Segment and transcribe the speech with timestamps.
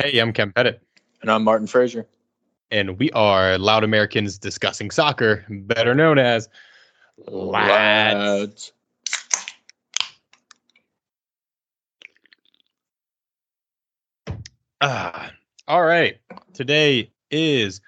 [0.00, 0.80] Hey, I'm Ken Pettit.
[1.20, 2.06] And I'm Martin Frazier.
[2.70, 6.48] And we are Loud Americans Discussing Soccer, better known as
[7.26, 8.72] Lads.
[14.80, 15.30] Ah,
[15.68, 16.16] all right.
[16.54, 17.82] Today is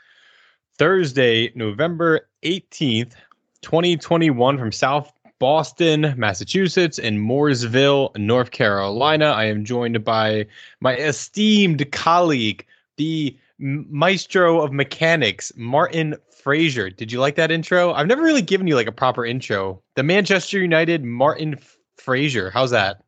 [0.76, 3.14] Thursday, November 18th,
[3.62, 9.26] 2021 from South Boston, Massachusetts, and Mooresville, North Carolina.
[9.26, 10.46] I am joined by
[10.80, 12.64] my esteemed colleague,
[12.96, 16.90] the maestro of mechanics, Martin Frazier.
[16.90, 17.92] Did you like that intro?
[17.92, 19.82] I've never really given you like a proper intro.
[19.94, 21.58] The Manchester United Martin
[21.96, 22.50] Frazier.
[22.50, 23.02] How's that?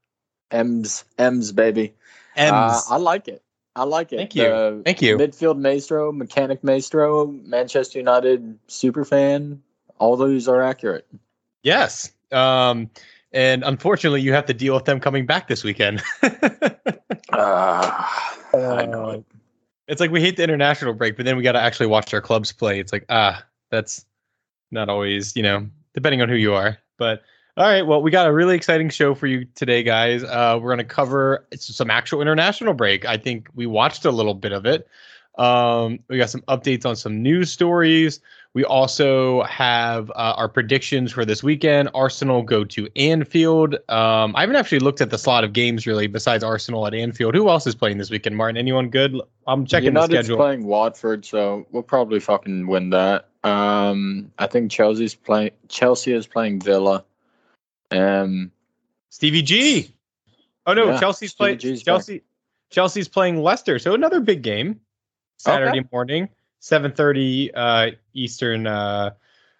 [0.50, 1.94] M's, M's, baby.
[2.36, 2.52] M's.
[2.52, 3.42] Uh, I like it.
[3.76, 4.16] I like it.
[4.16, 4.42] Thank you.
[4.42, 5.16] The Thank you.
[5.16, 9.62] Midfield maestro, mechanic maestro, Manchester United super fan.
[9.98, 11.06] All those are accurate.
[11.62, 12.10] Yes.
[12.32, 12.90] Um,
[13.32, 16.02] and unfortunately, you have to deal with them coming back this weekend.
[16.22, 16.30] uh,
[17.32, 19.24] I know it.
[19.86, 22.20] It's like we hate the international break, but then we got to actually watch our
[22.20, 22.78] clubs play.
[22.78, 24.04] It's like ah, that's
[24.70, 26.78] not always, you know, depending on who you are.
[26.98, 27.22] But
[27.56, 30.22] all right, well, we got a really exciting show for you today, guys.
[30.22, 33.04] Uh, we're going to cover some actual international break.
[33.04, 34.86] I think we watched a little bit of it.
[35.38, 38.20] Um, we got some updates on some news stories.
[38.54, 41.90] We also have uh, our predictions for this weekend.
[41.94, 43.74] Arsenal go to Anfield.
[43.88, 47.34] Um, I haven't actually looked at the slot of games really besides Arsenal at Anfield.
[47.34, 48.56] Who else is playing this weekend, Martin?
[48.56, 49.20] Anyone good?
[49.46, 50.36] I'm checking United's the schedule.
[50.38, 53.28] playing Watford, so we'll probably fucking win that.
[53.44, 55.52] Um, I think Chelsea's playing.
[55.68, 57.04] Chelsea is playing Villa.
[57.90, 58.50] Um,
[59.10, 59.94] Stevie G.
[60.66, 62.18] Oh no, yeah, Chelsea's playing Chelsea.
[62.18, 62.24] Back.
[62.70, 64.80] Chelsea's playing Leicester, so another big game.
[65.36, 65.88] Saturday okay.
[65.92, 66.28] morning.
[66.60, 69.10] 7:30 uh, Eastern uh,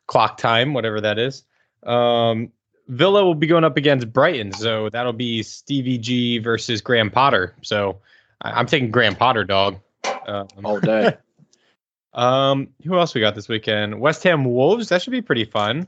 [0.07, 1.45] clock time, whatever that is.
[1.85, 2.53] Um,
[2.89, 7.55] Villa will be going up against Brighton, so that'll be Stevie G versus Graham Potter.
[7.63, 8.01] So
[8.41, 9.79] I- am taking Graham Potter, dog.
[10.27, 11.17] Um, All day.
[12.15, 14.01] um, who else we got this weekend?
[14.01, 14.89] West Ham Wolves.
[14.89, 15.87] That should be pretty fun.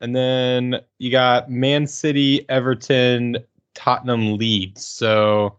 [0.00, 3.38] And then you got Man City, Everton,
[3.74, 4.86] Tottenham Leeds.
[4.86, 5.56] So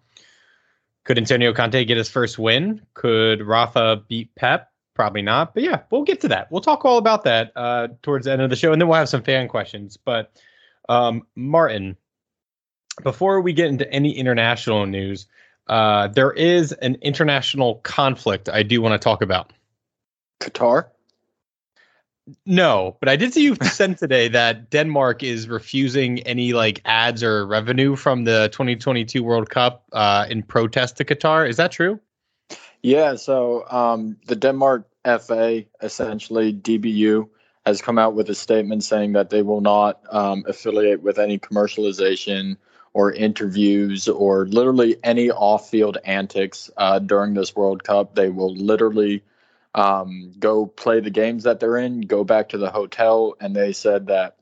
[1.05, 2.81] could Antonio Conte get his first win?
[2.93, 4.71] Could Rafa beat Pep?
[4.97, 5.53] Probably not.
[5.53, 6.51] But yeah, we'll get to that.
[6.51, 8.97] We'll talk all about that uh, towards the end of the show, and then we'll
[8.97, 9.95] have some fan questions.
[9.95, 10.31] But
[10.89, 11.95] um, Martin,
[13.03, 15.27] before we get into any international news,
[15.67, 19.53] uh, there is an international conflict I do want to talk about.
[20.39, 20.87] Qatar.
[22.47, 27.21] No, but I did see you sent today that Denmark is refusing any like ads
[27.21, 31.47] or revenue from the 2022 World Cup uh, in protest to Qatar.
[31.47, 31.99] Is that true?
[32.87, 37.27] Yeah, so um, the Denmark FA, essentially DBU,
[37.65, 41.37] has come out with a statement saying that they will not um, affiliate with any
[41.37, 42.55] commercialization
[42.93, 48.15] or interviews or literally any off field antics uh, during this World Cup.
[48.15, 49.21] They will literally
[49.75, 53.73] um, go play the games that they're in, go back to the hotel, and they
[53.73, 54.37] said that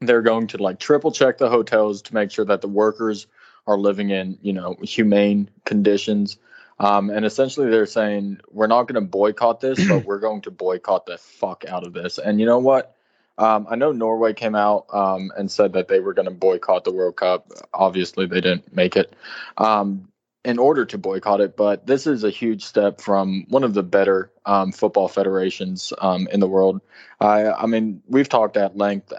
[0.00, 3.26] they're going to like triple check the hotels to make sure that the workers
[3.66, 6.38] are living in, you know, humane conditions.
[6.78, 10.50] Um, and essentially, they're saying we're not going to boycott this, but we're going to
[10.50, 12.18] boycott the fuck out of this.
[12.18, 12.96] And you know what?
[13.38, 16.84] Um, I know Norway came out um, and said that they were going to boycott
[16.84, 17.50] the World Cup.
[17.72, 19.14] Obviously, they didn't make it
[19.56, 20.08] um,
[20.44, 21.56] in order to boycott it.
[21.56, 26.28] But this is a huge step from one of the better um, football federations um,
[26.30, 26.80] in the world.
[27.20, 29.12] I, I mean, we've talked at length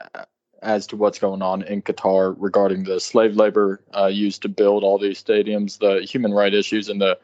[0.63, 4.83] as to what's going on in Qatar regarding the slave labor uh, used to build
[4.83, 7.19] all these stadiums, the human right issues, and the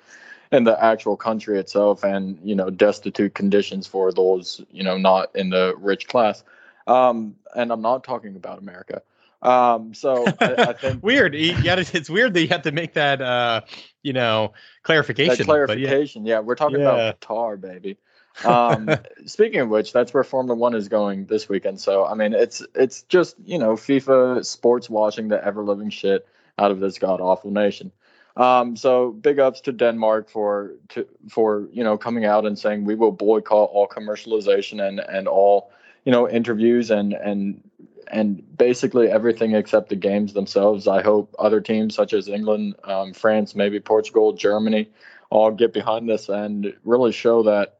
[0.51, 5.33] in the actual country itself and you know destitute conditions for those you know not
[5.35, 6.43] in the rich class
[6.87, 9.01] um, and i'm not talking about america
[9.41, 13.21] um, so I, I think weird yeah it's weird that you have to make that
[13.21, 13.61] uh,
[14.03, 16.35] you know clarification that clarification yeah.
[16.35, 16.39] yeah.
[16.39, 16.89] we're talking yeah.
[16.89, 17.97] about qatar baby
[18.45, 18.89] um,
[19.25, 22.61] speaking of which that's where formula one is going this weekend so i mean it's
[22.75, 26.27] it's just you know fifa sports washing the ever living shit
[26.57, 27.91] out of this god awful nation
[28.37, 32.85] um, so big ups to Denmark for to, for you know coming out and saying
[32.85, 35.71] we will boycott all commercialization and and all
[36.05, 37.61] you know interviews and and
[38.07, 40.87] and basically everything except the games themselves.
[40.87, 44.89] I hope other teams such as England, um, France, maybe Portugal, Germany,
[45.29, 47.78] all get behind this and really show that.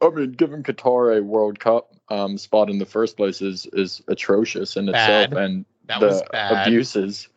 [0.00, 4.02] I mean, giving Qatar a World Cup um, spot in the first place is is
[4.08, 5.32] atrocious in bad.
[5.32, 7.28] itself, and that the abuses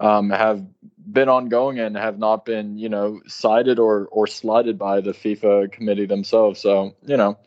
[0.00, 0.64] um, have
[1.10, 5.72] been ongoing and have not been, you know, cited or or slighted by the FIFA
[5.72, 6.60] committee themselves.
[6.60, 7.38] So, you know,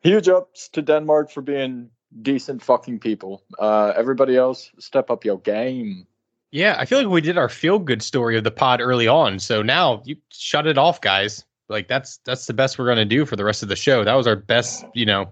[0.00, 1.90] huge ups to Denmark for being
[2.22, 3.42] decent fucking people.
[3.58, 6.06] Uh, everybody else, step up your game.
[6.50, 9.38] Yeah, I feel like we did our feel good story of the pod early on.
[9.38, 11.44] So now you shut it off, guys.
[11.68, 14.04] Like that's that's the best we're gonna do for the rest of the show.
[14.04, 15.30] That was our best, you know,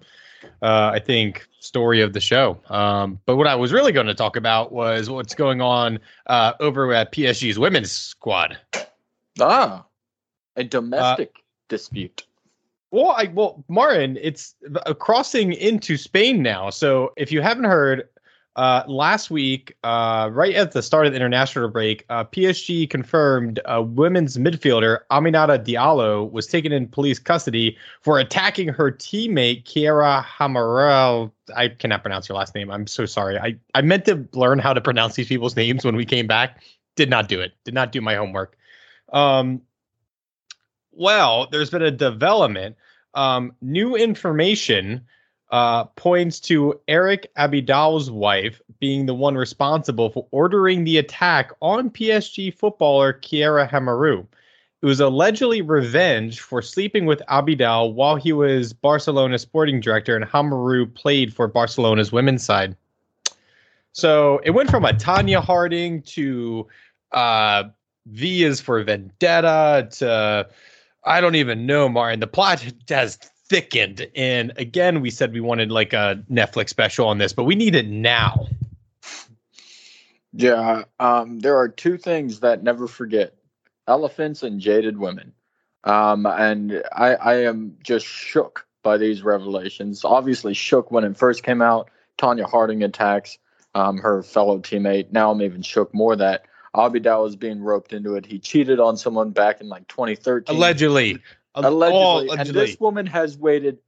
[0.62, 2.58] uh, I think story of the show.
[2.68, 6.52] Um, but what I was really going to talk about was what's going on uh,
[6.60, 8.56] over at PSG's women's squad.
[9.40, 9.84] Ah,
[10.56, 12.26] a domestic uh, dispute.
[12.90, 16.70] Well, I well, Martin, it's uh, crossing into Spain now.
[16.70, 18.08] So if you haven't heard,
[18.56, 23.60] uh, last week, uh, right at the start of the international break, uh, PSG confirmed
[23.66, 30.24] a women's midfielder Aminata Diallo was taken in police custody for attacking her teammate Kiara
[30.24, 31.30] Hamarel.
[31.54, 32.70] I cannot pronounce your last name.
[32.70, 33.38] I'm so sorry.
[33.38, 36.62] I, I meant to learn how to pronounce these people's names when we came back.
[36.96, 37.52] Did not do it.
[37.64, 38.56] Did not do my homework.
[39.12, 39.60] Um,
[40.92, 42.76] well, there's been a development.
[43.12, 45.04] Um, new information
[45.50, 51.90] uh, points to Eric Abidal's wife being the one responsible for ordering the attack on
[51.90, 54.26] PSG footballer Kiara Hamaru.
[54.82, 60.24] It was allegedly revenge for sleeping with Abidal while he was Barcelona's sporting director and
[60.24, 62.76] Hamaru played for Barcelona's women's side.
[63.92, 66.66] So it went from a Tonya Harding to
[67.12, 67.64] uh,
[68.06, 70.48] V is for Vendetta to
[71.04, 72.20] I don't even know, Martin.
[72.20, 74.06] The plot has thickened.
[74.14, 77.74] And again, we said we wanted like a Netflix special on this, but we need
[77.74, 78.46] it now.
[80.32, 83.34] Yeah, um, there are two things that never forget:
[83.88, 85.32] elephants and jaded women.
[85.84, 90.04] Um, and I, I am just shook by these revelations.
[90.04, 91.90] Obviously, shook when it first came out.
[92.18, 93.38] Tonya Harding attacks
[93.76, 95.12] um, her fellow teammate.
[95.12, 98.24] Now I'm even shook more that Abidal is being roped into it.
[98.26, 100.54] He cheated on someone back in like 2013.
[100.54, 101.18] Allegedly.
[101.64, 102.28] Allegedly.
[102.28, 102.38] allegedly.
[102.38, 103.78] And this woman has waited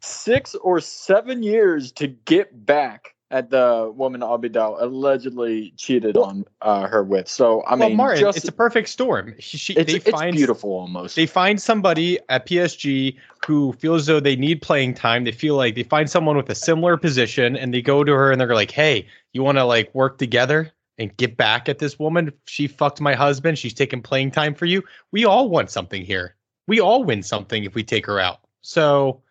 [0.00, 6.44] six or seven years to get back at the woman Abidal allegedly cheated well, on
[6.62, 7.28] uh, her with.
[7.28, 9.34] So I well, mean, Martin, just, it's a perfect storm.
[9.38, 11.14] She, she, it's, they find, beautiful almost.
[11.14, 13.16] They find somebody at PSG
[13.46, 15.24] who feels though they need playing time.
[15.24, 18.32] They feel like they find someone with a similar position, and they go to her
[18.32, 21.98] and they're like, "Hey, you want to like work together?" And get back at this
[21.98, 22.30] woman.
[22.44, 23.58] She fucked my husband.
[23.58, 24.82] She's taking playing time for you.
[25.12, 26.36] We all want something here
[26.66, 28.40] we all win something if we take her out.
[28.62, 29.22] So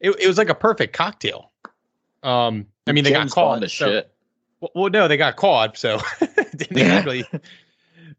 [0.00, 1.50] it, it was like a perfect cocktail.
[2.22, 3.60] Um, I mean, they James got caught.
[3.62, 4.12] So, shit.
[4.60, 7.24] Well, well, no, they got caught, so didn't exactly,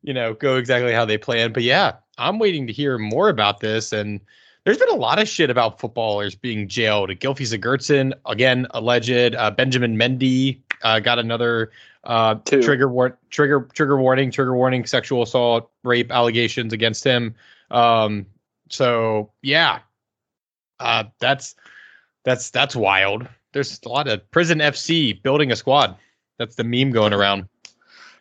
[0.03, 1.53] you know, go exactly how they planned.
[1.53, 3.91] But yeah, I'm waiting to hear more about this.
[3.91, 4.19] And
[4.63, 7.09] there's been a lot of shit about footballers being jailed.
[7.09, 9.35] Gylfi Sigurdsson, again, alleged.
[9.35, 11.71] Uh, Benjamin Mendy uh, got another
[12.03, 17.35] uh, trigger war- trigger trigger warning, trigger warning, sexual assault, rape allegations against him.
[17.71, 18.25] Um,
[18.69, 19.79] so yeah,
[20.79, 21.55] uh, that's
[22.23, 23.27] that's that's wild.
[23.53, 25.95] There's a lot of prison FC building a squad.
[26.37, 27.47] That's the meme going around.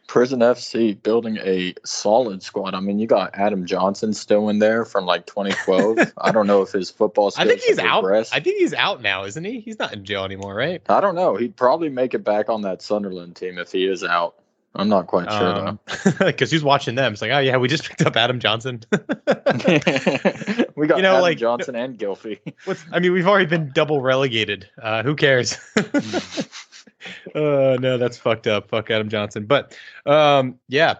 [0.07, 2.75] Prison FC building a solid squad.
[2.75, 6.13] I mean, you got Adam Johnson still in there from like 2012.
[6.19, 7.33] I don't know if his football.
[7.37, 8.05] I think he's out.
[8.05, 9.61] I think he's out now, isn't he?
[9.61, 10.81] He's not in jail anymore, right?
[10.89, 11.35] I don't know.
[11.35, 14.37] He'd probably make it back on that Sunderland team if he is out.
[14.77, 15.79] I'm not quite sure though.
[16.27, 17.13] Because uh, he's watching them.
[17.13, 18.83] It's like, oh yeah, we just picked up Adam Johnson.
[18.93, 22.03] we got you know, Adam like, Johnson no, and.
[22.65, 24.69] What's, I mean, we've already been double relegated.
[24.81, 25.59] Uh, who cares?
[27.35, 28.69] oh no, that's fucked up.
[28.69, 29.47] Fuck Adam Johnson.
[29.47, 30.97] But um, yeah,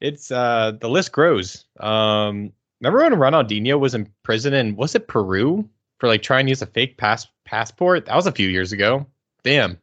[0.00, 1.64] it's uh, the list grows.
[1.80, 6.50] Um, remember when Ronaldinho was in prison in was it Peru for like trying to
[6.50, 8.06] use a fake pass passport?
[8.06, 9.06] That was a few years ago.
[9.42, 9.78] Damn.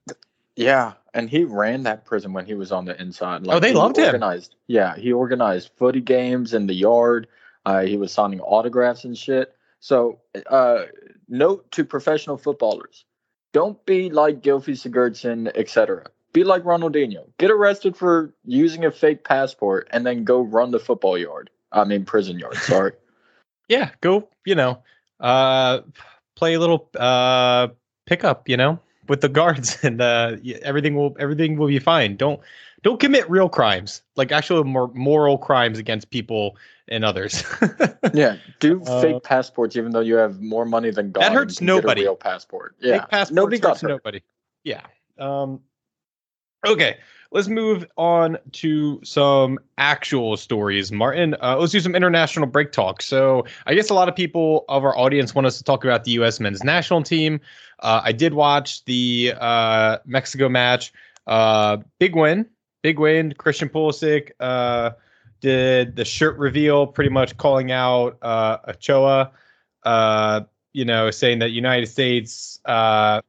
[0.56, 3.46] Yeah, and he ran that prison when he was on the inside.
[3.46, 4.60] Like, oh, they loved organized, him.
[4.68, 7.28] Yeah, he organized footy games in the yard.
[7.66, 9.56] Uh, he was signing autographs and shit.
[9.80, 10.84] So, uh,
[11.28, 13.06] note to professional footballers:
[13.54, 16.08] don't be like Gylfi Sigurdsson, etc.
[16.34, 17.26] Be like Ronaldinho.
[17.38, 21.50] Get arrested for using a fake passport and then go run the football yard.
[21.72, 22.56] I mean, prison yard.
[22.58, 22.92] Sorry.
[23.70, 24.28] yeah, go.
[24.46, 24.84] You know,
[25.20, 25.82] uh,
[26.36, 27.70] play a little uh,
[28.06, 28.50] pickup.
[28.50, 32.16] You know, with the guards and uh, everything will everything will be fine.
[32.16, 32.40] Don't
[32.84, 36.58] don't commit real crimes, like actual more moral crimes against people
[36.88, 37.44] and others.
[38.14, 41.22] yeah, do uh, fake passports even though you have more money than God.
[41.22, 42.02] That hurts nobody.
[42.04, 42.76] real passport.
[42.80, 44.22] Yeah, fake passports nobody hurts nobody.
[44.64, 44.82] Yeah.
[45.18, 45.62] Um.
[46.66, 46.98] Okay,
[47.32, 50.92] let's move on to some actual stories.
[50.92, 53.02] Martin, uh, let's do some international break talk.
[53.02, 56.04] So, I guess a lot of people of our audience want us to talk about
[56.04, 56.40] the U.S.
[56.40, 57.40] men's national team.
[57.80, 60.94] Uh, I did watch the uh, Mexico match.
[61.28, 62.46] Uh, big win,
[62.84, 63.34] big win.
[63.34, 64.92] Christian Pulisic uh,
[65.42, 69.32] did the shirt reveal, pretty much calling out uh, Ochoa.
[70.74, 72.60] you know, saying that United States.
[72.66, 73.22] sorry,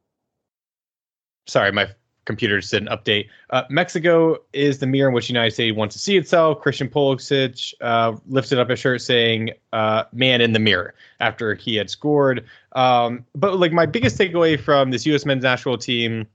[1.71, 1.87] my
[2.27, 3.27] computer just did an update.
[3.49, 6.61] Uh, Mexico is the mirror in which the United States wants to see itself.
[6.61, 11.75] Christian Pulisic uh, lifted up a shirt saying uh, "Man in the mirror" after he
[11.75, 12.45] had scored.
[12.73, 15.25] Um, but like my biggest takeaway from this U.S.
[15.25, 16.27] men's national team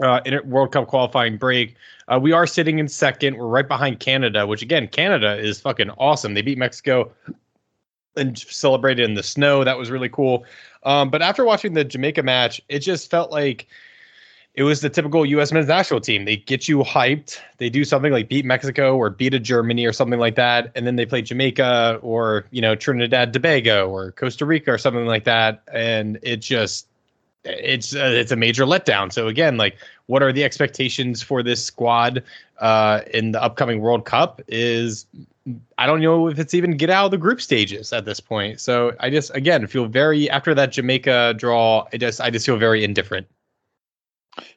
[0.00, 1.74] uh, in World Cup qualifying break,
[2.08, 3.36] uh, we are sitting in second.
[3.36, 6.32] We're right behind Canada, which again, Canada is fucking awesome.
[6.32, 7.12] They beat Mexico
[8.16, 9.64] and celebrated in the snow.
[9.64, 10.44] That was really cool.
[10.84, 13.66] Um, but after watching the Jamaica match, it just felt like
[14.54, 15.50] it was the typical U.S.
[15.50, 16.26] men's national team.
[16.26, 17.38] They get you hyped.
[17.56, 20.86] They do something like beat Mexico or beat a Germany or something like that, and
[20.86, 25.24] then they play Jamaica or you know Trinidad Tobago or Costa Rica or something like
[25.24, 26.86] that, and it just
[27.44, 29.10] it's uh, it's a major letdown.
[29.10, 32.22] So again, like, what are the expectations for this squad
[32.58, 34.42] uh, in the upcoming World Cup?
[34.48, 35.06] Is
[35.78, 38.60] I don't know if it's even get out of the group stages at this point.
[38.60, 41.86] So I just again feel very after that Jamaica draw.
[41.90, 43.26] I just I just feel very indifferent.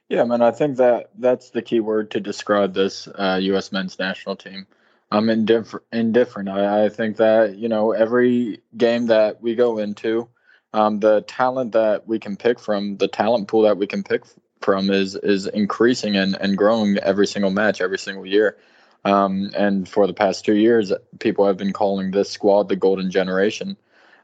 [0.10, 3.72] Yeah, man, I think that that's the key word to describe this uh, U.S.
[3.72, 4.68] men's national team.
[5.12, 5.86] I'm indifferent.
[5.92, 6.50] Indifferent.
[6.50, 10.30] I, I think that you know every game that we go into,
[10.74, 14.24] um, the talent that we can pick from, the talent pool that we can pick
[14.62, 18.58] from, is is increasing and and growing every single match, every single year.
[19.06, 23.10] Um, and for the past two years, people have been calling this squad the golden
[23.10, 23.78] generation.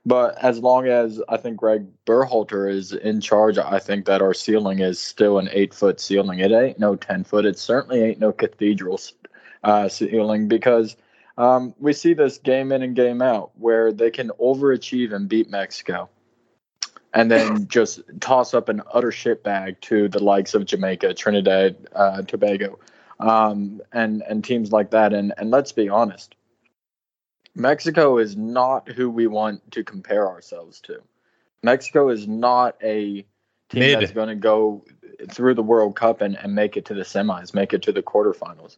[0.06, 4.34] But as long as I think Greg Berhalter is in charge, I think that our
[4.34, 6.40] ceiling is still an eight foot ceiling.
[6.40, 7.46] It ain't no 10 foot.
[7.46, 9.00] It certainly ain't no cathedral
[9.64, 10.98] uh, ceiling because
[11.38, 15.50] um, we see this game in and game out where they can overachieve and beat
[15.50, 16.10] Mexico
[17.14, 21.76] and then just toss up an utter shit bag to the likes of Jamaica, Trinidad,
[21.96, 22.80] uh, Tobago,
[23.20, 25.14] um, and and teams like that.
[25.14, 26.36] And and let's be honest,
[27.56, 31.02] Mexico is not who we want to compare ourselves to.
[31.64, 33.26] Mexico is not a
[33.70, 34.00] team Mid.
[34.00, 34.84] that's going to go
[35.30, 38.02] through the World Cup and, and make it to the semis, make it to the
[38.02, 38.78] quarterfinals.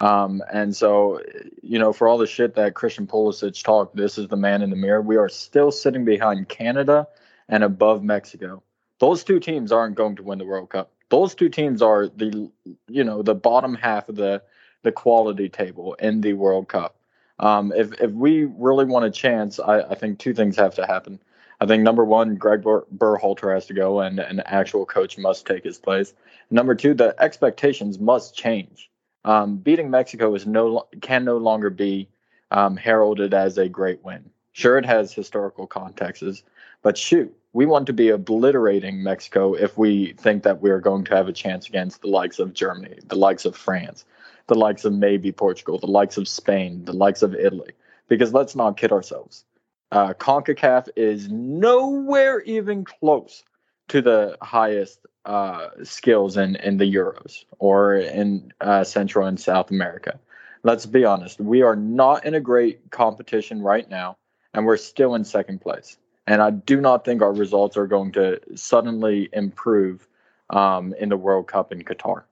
[0.00, 1.20] Um, and so,
[1.62, 4.70] you know, for all the shit that Christian Pulisic talked, this is the man in
[4.70, 5.00] the mirror.
[5.00, 7.06] We are still sitting behind Canada
[7.48, 8.62] and above Mexico.
[8.98, 10.90] Those two teams aren't going to win the World Cup.
[11.10, 12.50] Those two teams are the,
[12.88, 14.42] you know, the bottom half of the
[14.82, 16.96] the quality table in the World Cup.
[17.38, 20.86] Um, if if we really want a chance, I, I think two things have to
[20.86, 21.20] happen.
[21.60, 25.46] I think number one, Greg Ber- Berhalter has to go, and an actual coach must
[25.46, 26.12] take his place.
[26.50, 28.90] Number two, the expectations must change.
[29.24, 32.08] Um, beating Mexico is no can no longer be
[32.50, 34.30] um, heralded as a great win.
[34.52, 36.44] Sure, it has historical contexts,
[36.82, 41.04] but shoot, we want to be obliterating Mexico if we think that we are going
[41.04, 44.04] to have a chance against the likes of Germany, the likes of France,
[44.46, 47.72] the likes of maybe Portugal, the likes of Spain, the likes of Italy.
[48.08, 49.44] Because let's not kid ourselves.
[49.90, 53.44] Uh, CONCACAF is nowhere even close
[53.88, 59.70] to the highest uh, skills in, in the Euros or in uh, Central and South
[59.70, 60.18] America.
[60.62, 64.16] Let's be honest, we are not in a great competition right now,
[64.52, 65.98] and we're still in second place.
[66.26, 70.08] And I do not think our results are going to suddenly improve
[70.50, 72.24] um, in the World Cup in Qatar.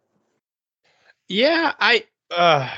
[1.32, 2.04] Yeah, I.
[2.30, 2.68] Uh,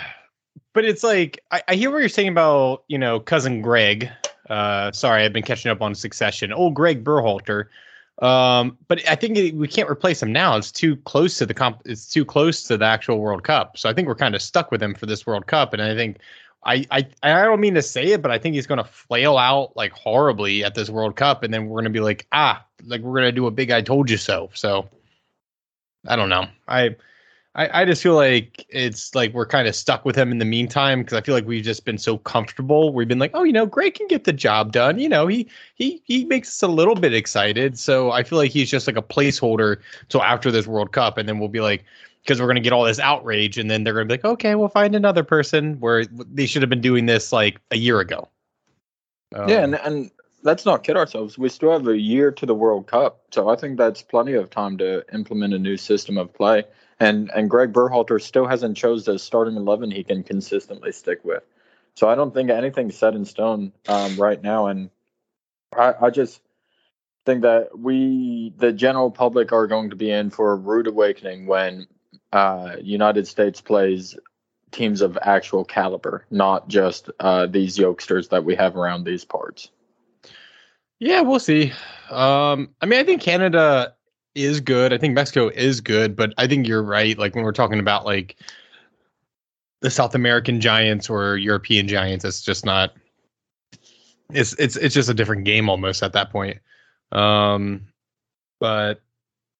[0.75, 4.09] but it's like I, I hear what you're saying about you know cousin Greg.
[4.49, 6.53] Uh, sorry, I've been catching up on Succession.
[6.53, 7.67] Old Greg Berhalter.
[8.23, 10.57] Um, but I think it, we can't replace him now.
[10.57, 11.83] It's too close to the comp.
[11.85, 13.77] It's too close to the actual World Cup.
[13.77, 15.73] So I think we're kind of stuck with him for this World Cup.
[15.73, 16.19] And I think
[16.65, 19.37] I I I don't mean to say it, but I think he's going to flail
[19.37, 22.65] out like horribly at this World Cup, and then we're going to be like, ah,
[22.85, 24.89] like we're going to do a big "I told you so." So
[26.07, 26.47] I don't know.
[26.69, 26.95] I
[27.57, 30.45] I, I just feel like it's like we're kind of stuck with him in the
[30.45, 32.93] meantime because I feel like we've just been so comfortable.
[32.93, 34.99] We've been like, oh, you know, Greg can get the job done.
[34.99, 37.79] You know, he he he makes us a little bit excited.
[37.79, 41.29] So I feel like he's just like a placeholder till after this World Cup, and
[41.29, 41.85] then we'll be like,
[42.23, 44.69] because we're gonna get all this outrage, and then they're gonna be like, okay, we'll
[44.69, 48.29] find another person where they should have been doing this like a year ago.
[49.33, 50.11] Um, yeah, and and
[50.43, 51.39] let's not kid ourselves.
[51.39, 54.51] We still have a year to the World Cup, so I think that's plenty of
[54.51, 56.65] time to implement a new system of play
[57.01, 61.43] and and Greg Berhalter still hasn't chose the starting eleven he can consistently stick with.
[61.95, 64.91] So I don't think anything's set in stone um, right now, and
[65.77, 66.41] I, I just
[67.25, 71.47] think that we, the general public, are going to be in for a rude awakening
[71.47, 71.87] when
[72.33, 74.17] uh, United States plays
[74.73, 79.71] teams of actual caliber, not just uh, these youngsters that we have around these parts.
[80.99, 81.73] Yeah, we'll see.
[82.11, 83.95] Um, I mean, I think Canada
[84.35, 84.93] is good.
[84.93, 87.17] I think Mexico is good, but I think you're right.
[87.19, 88.37] Like when we're talking about like
[89.81, 92.95] the South American giants or European giants, it's just not.
[94.31, 96.59] It's it's it's just a different game almost at that point.
[97.13, 97.87] Um,
[98.61, 99.03] but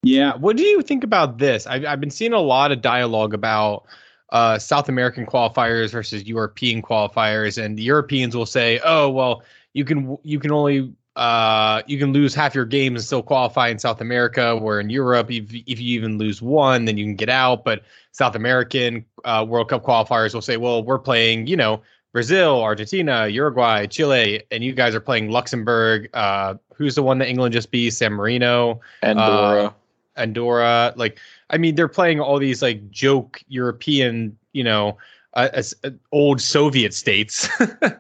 [0.03, 0.37] Yeah.
[0.37, 1.67] What do you think about this?
[1.67, 3.87] I've, I've been seeing a lot of dialogue about
[4.31, 9.43] uh, South American qualifiers versus European qualifiers, and the Europeans will say, "Oh, well,
[9.75, 13.69] you can you can only uh, you can lose half your games and still qualify
[13.69, 14.57] in South America.
[14.57, 17.65] Where in Europe, if if you even lose one, then you can get out.
[17.65, 22.63] But South American uh, World Cup qualifiers will say, well, we're playing, you know, Brazil,
[22.63, 26.09] Argentina, Uruguay, Chile, and you guys are playing Luxembourg.
[26.15, 27.91] Uh, who's the one that England just beat?
[27.91, 29.73] San Marino, Andorra, uh,
[30.17, 30.95] Andorra.
[30.97, 31.19] Like,
[31.51, 34.99] I mean, they're playing all these like joke European, you know,
[35.35, 37.49] uh, uh, old Soviet states,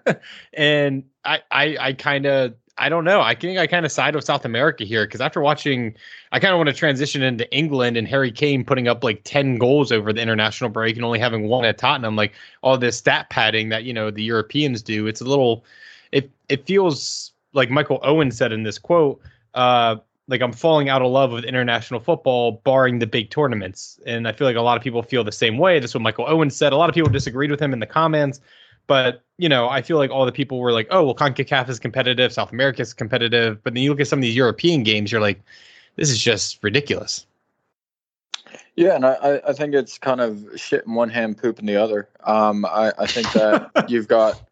[0.53, 3.21] and I, I, I kind of I don't know.
[3.21, 5.95] I think I kind of side with South America here because after watching,
[6.33, 9.59] I kind of want to transition into England and Harry Kane putting up like 10
[9.59, 12.17] goals over the international break and only having one at Tottenham.
[12.17, 15.07] Like all this stat padding that, you know, the Europeans do.
[15.07, 15.65] It's a little,
[16.11, 19.21] it, it feels like Michael Owen said in this quote,
[19.55, 24.01] uh, like I'm falling out of love with international football, barring the big tournaments.
[24.05, 25.79] And I feel like a lot of people feel the same way.
[25.79, 26.73] That's what Michael Owen said.
[26.73, 28.41] A lot of people disagreed with him in the comments.
[28.87, 31.79] But you know, I feel like all the people were like, "Oh, well, Concacaf is
[31.79, 35.11] competitive, South America is competitive," but then you look at some of these European games,
[35.11, 35.41] you're like,
[35.97, 37.27] "This is just ridiculous."
[38.77, 41.77] Yeah, and I, I think it's kind of shit in one hand, poop in the
[41.77, 42.09] other.
[42.25, 44.49] Um, I, I think that you've got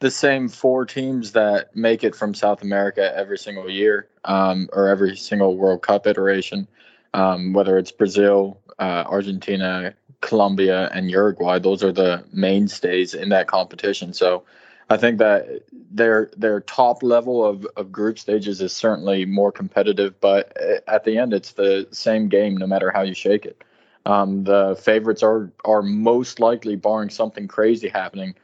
[0.00, 4.88] the same four teams that make it from South America every single year, um, or
[4.88, 6.66] every single World Cup iteration,
[7.14, 11.58] um, whether it's Brazil, uh, Argentina, Colombia and Uruguay.
[11.58, 14.14] Those are the mainstays in that competition.
[14.14, 14.44] So
[14.88, 20.18] I think that their their top level of, of group stages is certainly more competitive,
[20.20, 23.62] but at the end, it's the same game no matter how you shake it.
[24.06, 28.34] Um, the favorites are are most likely, barring something crazy happening,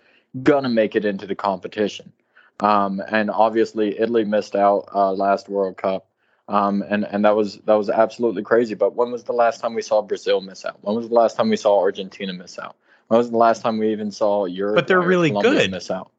[0.42, 2.12] gonna make it into the competition.
[2.60, 6.07] Um, and obviously, Italy missed out uh, last World Cup.
[6.48, 8.74] Um, and and that was that was absolutely crazy.
[8.74, 10.78] But when was the last time we saw Brazil miss out?
[10.80, 12.76] When was the last time we saw Argentina miss out?
[13.08, 14.74] When was the last time we even saw Europe?
[14.74, 15.70] But they're really Colombia good.
[15.70, 16.10] Miss out.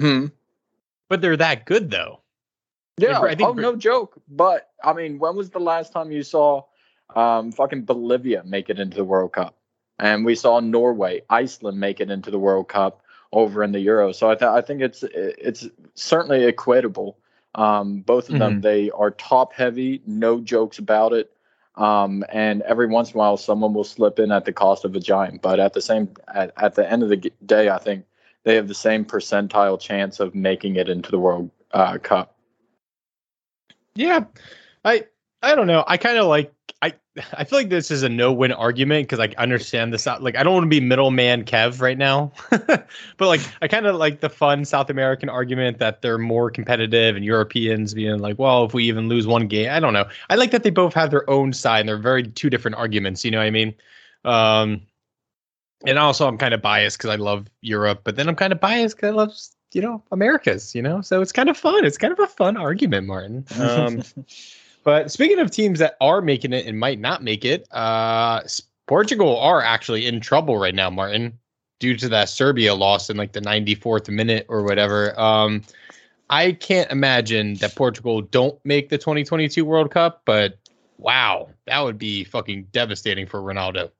[0.00, 0.26] Hmm.
[1.08, 2.20] But they're that good though.
[2.98, 3.20] Yeah.
[3.20, 4.20] I think oh, no joke.
[4.28, 6.64] But I mean, when was the last time you saw
[7.16, 9.56] um, fucking Bolivia make it into the World Cup?
[9.98, 14.12] And we saw Norway, Iceland make it into the World Cup over in the Euro.
[14.12, 17.14] So I, th- I think it's it's certainly equatable
[17.54, 18.60] um, both of them, Mm-hmm.
[18.60, 21.30] they are top heavy, no jokes about it.
[21.76, 24.94] Um, and every once in a while, someone will slip in at the cost of
[24.94, 25.42] a giant.
[25.42, 28.04] But at the same, at, at the end of the day, I think
[28.44, 32.36] they have the same percentile chance of making it into the World uh, Cup.
[33.94, 34.24] Yeah.
[34.84, 35.06] I
[35.42, 35.84] I don't know.
[35.86, 36.94] I kind of like I
[37.34, 40.06] I feel like this is a no-win argument because I understand this.
[40.06, 42.88] Like I don't want to be middleman Kev right now, but
[43.20, 47.24] like I kind of like the fun South American argument that they're more competitive and
[47.24, 50.06] Europeans being like, well, if we even lose one game, I don't know.
[50.30, 53.24] I like that they both have their own side and they're very two different arguments.
[53.24, 53.74] You know what I mean?
[54.24, 54.82] Um,
[55.86, 58.60] and also I'm kind of biased because I love Europe, but then I'm kind of
[58.60, 59.32] biased because I love
[59.72, 60.74] you know Americas.
[60.74, 61.84] You know, so it's kind of fun.
[61.84, 63.44] It's kind of a fun argument, Martin.
[63.60, 64.02] Um,
[64.84, 68.42] but speaking of teams that are making it and might not make it, uh,
[68.86, 71.38] Portugal are actually in trouble right now, Martin,
[71.80, 75.18] due to that Serbia loss in like the 94th minute or whatever.
[75.18, 75.62] Um,
[76.30, 80.58] I can't imagine that Portugal don't make the 2022 World Cup, but
[80.98, 83.90] wow, that would be fucking devastating for Ronaldo.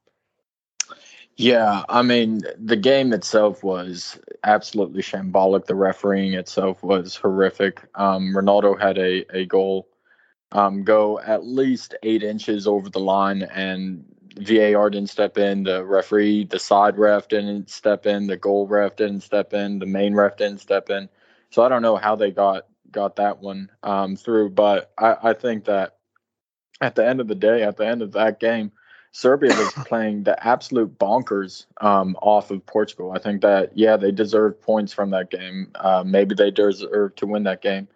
[1.37, 5.66] Yeah, I mean, the game itself was absolutely shambolic.
[5.66, 7.83] The refereeing itself was horrific.
[7.97, 9.88] Um, Ronaldo had a, a goal
[10.55, 14.05] um, go at least eight inches over the line, and
[14.38, 15.64] VAR didn't step in.
[15.64, 18.29] The referee, the side ref didn't step in.
[18.29, 19.81] The goal ref didn't step in.
[19.81, 21.09] The main ref didn't step in.
[21.51, 25.33] So I don't know how they got got that one um, through, but I, I
[25.35, 25.97] think that
[26.81, 28.71] at the end of the day, at the end of that game,
[29.11, 33.12] Serbia was playing the absolute bonkers um, off of Portugal.
[33.12, 35.71] I think that yeah, they deserved points from that game.
[35.75, 37.88] Uh, maybe they deserve to win that game,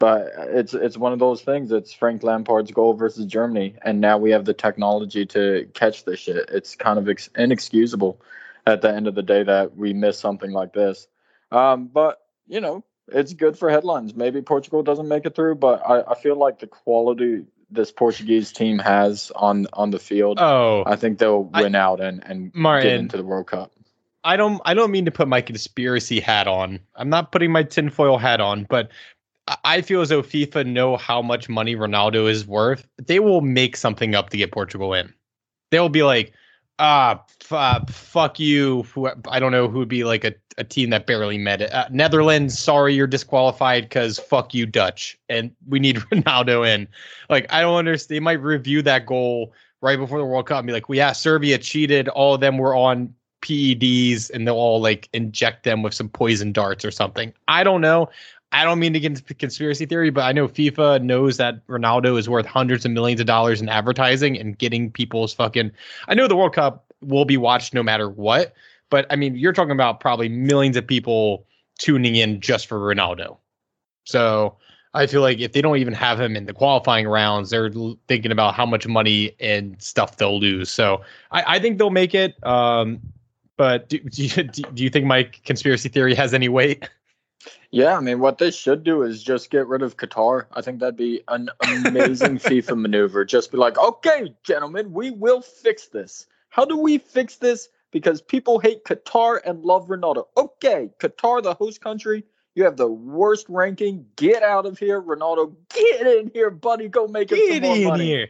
[0.00, 1.70] but it's it's one of those things.
[1.70, 6.18] It's Frank Lampard's goal versus Germany, and now we have the technology to catch this
[6.18, 6.48] shit.
[6.50, 8.20] It's kind of ex- inexcusable
[8.66, 11.06] at the end of the day that we miss something like this.
[11.52, 14.14] Um, but you know, it's good for headlines.
[14.14, 18.52] Maybe Portugal doesn't make it through, but I, I feel like the quality this Portuguese
[18.52, 20.38] team has on on the field.
[20.40, 22.88] Oh, I think they'll I- win out and and Martin.
[22.90, 23.72] get into the World Cup.
[24.24, 26.80] I don't I don't mean to put my conspiracy hat on.
[26.96, 28.90] I'm not putting my tinfoil hat on, but
[29.64, 32.86] I- feel as though FIFA know how much money Ronaldo is worth.
[32.98, 35.12] They will make something up to get Portugal in.
[35.70, 36.32] They'll be like,
[36.78, 38.86] uh, f- uh, fuck you.
[39.28, 41.72] I don't know who would be like a, a team that barely met it.
[41.72, 45.18] Uh, Netherlands, sorry, you're disqualified because fuck you, Dutch.
[45.28, 46.88] And we need Ronaldo in.
[47.28, 48.16] Like, I don't understand.
[48.16, 51.12] They might review that goal right before the World Cup and be like, well, yeah,
[51.12, 52.08] Serbia cheated.
[52.08, 56.52] All of them were on PEDs and they'll all like inject them with some poison
[56.52, 57.32] darts or something.
[57.48, 58.08] I don't know.
[58.52, 62.18] I don't mean to get into conspiracy theory, but I know FIFA knows that Ronaldo
[62.18, 65.70] is worth hundreds of millions of dollars in advertising and getting people's fucking.
[66.08, 68.54] I know the World Cup will be watched no matter what,
[68.90, 71.46] but I mean, you're talking about probably millions of people
[71.78, 73.38] tuning in just for Ronaldo.
[74.04, 74.56] So
[74.94, 77.70] I feel like if they don't even have him in the qualifying rounds, they're
[78.08, 80.70] thinking about how much money and stuff they'll lose.
[80.70, 82.34] So I, I think they'll make it.
[82.44, 83.00] Um,
[83.56, 86.88] but do, do, you, do you think my conspiracy theory has any weight?
[87.70, 90.46] Yeah, I mean, what they should do is just get rid of Qatar.
[90.52, 91.48] I think that'd be an
[91.86, 93.24] amazing FIFA maneuver.
[93.24, 96.26] Just be like, okay, gentlemen, we will fix this.
[96.48, 97.68] How do we fix this?
[97.92, 100.26] Because people hate Qatar and love Ronaldo.
[100.36, 102.24] Okay, Qatar, the host country,
[102.54, 104.06] you have the worst ranking.
[104.16, 105.54] Get out of here, Ronaldo.
[105.68, 106.88] Get in here, buddy.
[106.88, 108.06] Go make it some more in money.
[108.06, 108.28] here.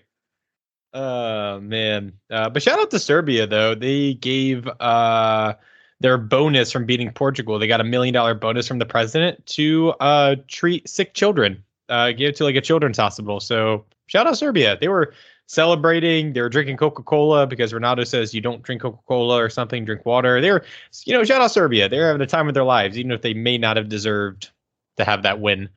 [0.93, 2.15] Oh man.
[2.31, 3.75] Uh, but shout out to Serbia though.
[3.75, 5.55] They gave uh
[6.01, 7.59] their bonus from beating Portugal.
[7.59, 11.63] They got a million dollar bonus from the president to uh treat sick children.
[11.89, 13.41] Uh give it to like a children's hospital.
[13.41, 14.79] So shout out Serbia.
[14.81, 15.13] They were
[15.47, 16.33] celebrating.
[16.33, 19.85] They were drinking Coca Cola because Ronaldo says you don't drink Coca Cola or something,
[19.85, 20.41] drink water.
[20.41, 20.65] They were,
[21.05, 21.89] you know, shout out Serbia.
[21.89, 24.51] They're having the time of their lives, even if they may not have deserved
[24.97, 25.69] to have that win.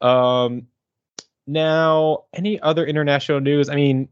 [0.00, 0.68] Um,
[1.46, 3.68] now, any other international news?
[3.68, 4.08] I mean,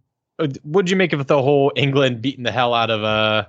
[0.62, 3.46] what did you make of the whole England beating the hell out of uh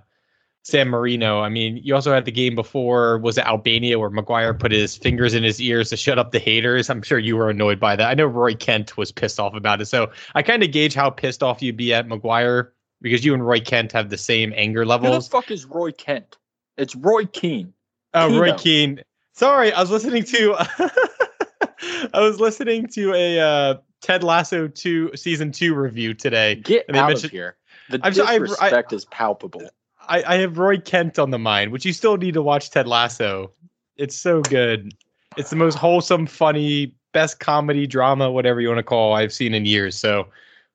[0.63, 1.39] San Marino?
[1.41, 4.95] I mean, you also had the game before was it Albania where Maguire put his
[4.95, 6.89] fingers in his ears to shut up the haters.
[6.89, 8.10] I'm sure you were annoyed by that.
[8.10, 9.86] I know Roy Kent was pissed off about it.
[9.86, 13.45] So I kind of gauge how pissed off you'd be at Maguire because you and
[13.45, 15.15] Roy Kent have the same anger levels.
[15.15, 16.38] Who the fuck is Roy Kent?
[16.78, 17.74] It's Roy Keane.
[18.13, 18.54] Oh, Roy.
[18.54, 19.02] Keane.
[19.34, 20.56] Sorry, I was listening to
[22.13, 26.56] I was listening to a uh, Ted Lasso 2 season 2 review today.
[26.56, 27.58] Get And they out of here.
[27.89, 29.62] The I'm so- I- I- disrespect is palpable.
[30.10, 32.88] I, I have Roy Kent on the mind, which you still need to watch Ted
[32.88, 33.52] Lasso.
[33.95, 34.93] It's so good.
[35.38, 39.54] It's the most wholesome, funny, best comedy drama, whatever you want to call, I've seen
[39.54, 39.95] in years.
[39.95, 40.28] So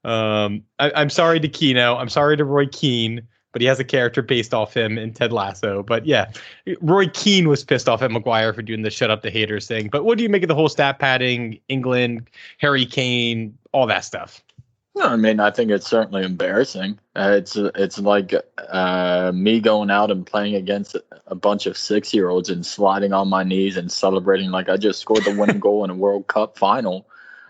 [0.05, 1.99] um, I, I'm sorry to Keano.
[1.99, 5.33] I'm sorry to Roy Keane, but he has a character based off him in Ted
[5.33, 5.83] Lasso.
[5.83, 6.31] But yeah,
[6.81, 9.88] Roy Keane was pissed off at Maguire for doing the shut up the haters thing.
[9.88, 14.05] But what do you make of the whole stat padding, England, Harry Kane, all that
[14.05, 14.42] stuff?
[14.96, 16.98] No, I mean, I think it's certainly embarrassing.
[17.16, 18.33] Uh, it's it's like
[18.68, 23.12] uh, me going out and playing against a bunch of six year olds and sliding
[23.12, 26.28] on my knees and celebrating like I just scored the winning goal in a World
[26.28, 27.09] Cup final.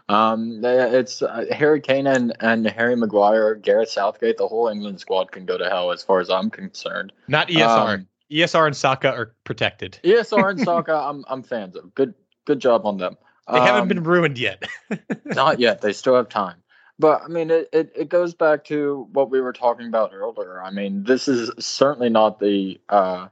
[0.09, 5.33] Um, it's uh, Harry Kane and, and Harry Maguire, Gareth Southgate, the whole England squad
[5.33, 7.11] can go to hell as far as I'm concerned.
[7.26, 7.94] Not ESR.
[7.94, 9.98] Um, ESR and Saka are protected.
[10.04, 11.94] ESR and Saka, I'm I'm fans of.
[11.94, 12.14] Good
[12.46, 13.16] good job on them.
[13.52, 14.62] They haven't Um, been ruined yet.
[15.26, 15.83] Not yet.
[15.83, 16.57] They still have time.
[16.98, 20.62] But I mean, it, it, it goes back to what we were talking about earlier.
[20.62, 23.28] I mean, this is certainly not the uh,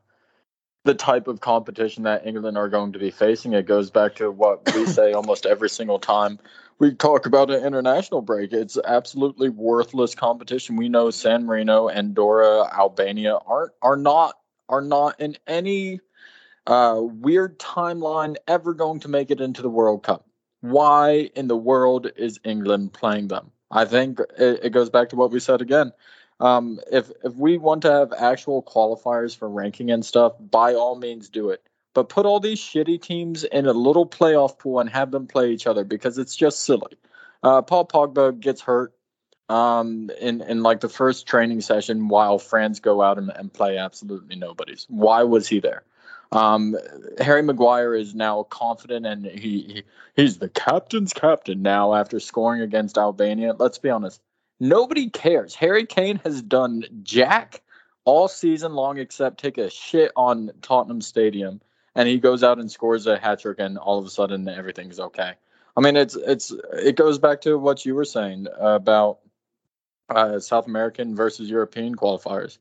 [0.85, 3.53] the type of competition that England are going to be facing.
[3.53, 6.41] It goes back to what we say almost every single time
[6.83, 8.53] we talk about an international break.
[8.53, 10.75] It's absolutely worthless competition.
[10.75, 14.35] We know San Marino, Andorra, Albania aren't are not
[14.69, 16.01] are not in any
[16.67, 20.27] uh, weird timeline ever going to make it into the World Cup
[20.63, 23.51] why in the world is England playing them?
[23.71, 25.93] I think it, it goes back to what we said again.
[26.41, 30.97] Um, if if we want to have actual qualifiers for ranking and stuff, by all
[30.97, 31.63] means do it.
[31.95, 35.51] But put all these shitty teams in a little playoff pool and have them play
[35.51, 36.97] each other because it's just silly.
[37.43, 38.95] Uh, Paul Pogba gets hurt
[39.49, 43.77] um, in in like the first training session while France go out and, and play
[43.79, 44.87] absolutely nobody's.
[44.89, 45.85] Why was he there?
[46.33, 46.77] Um,
[47.21, 49.83] Harry Maguire is now confident and he, he
[50.17, 53.55] he's the captain's captain now after scoring against Albania.
[53.59, 54.21] Let's be honest.
[54.59, 55.55] Nobody cares.
[55.55, 57.61] Harry Kane has done jack
[58.05, 61.61] all season long except take a shit on Tottenham Stadium
[61.95, 64.99] and he goes out and scores a hat trick and all of a sudden everything's
[64.99, 65.35] okay.
[65.77, 69.19] I mean it's it's it goes back to what you were saying about
[70.09, 72.59] uh, South American versus European qualifiers.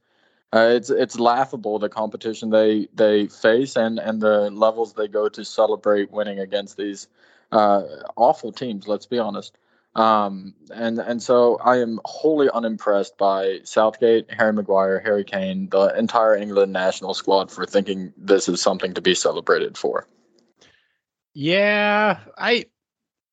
[0.53, 5.29] Uh, it's it's laughable the competition they they face and and the levels they go
[5.29, 7.07] to celebrate winning against these
[7.51, 7.83] uh,
[8.17, 8.87] awful teams.
[8.87, 9.57] Let's be honest.
[9.95, 15.97] Um, and and so I am wholly unimpressed by Southgate, Harry Maguire, Harry Kane, the
[15.97, 20.07] entire England national squad for thinking this is something to be celebrated for.
[21.33, 22.65] Yeah, I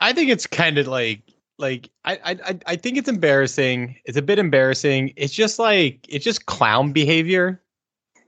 [0.00, 1.22] I think it's kind of like
[1.59, 3.97] like I, I I think it's embarrassing.
[4.05, 5.12] It's a bit embarrassing.
[5.16, 7.61] It's just like it's just clown behavior,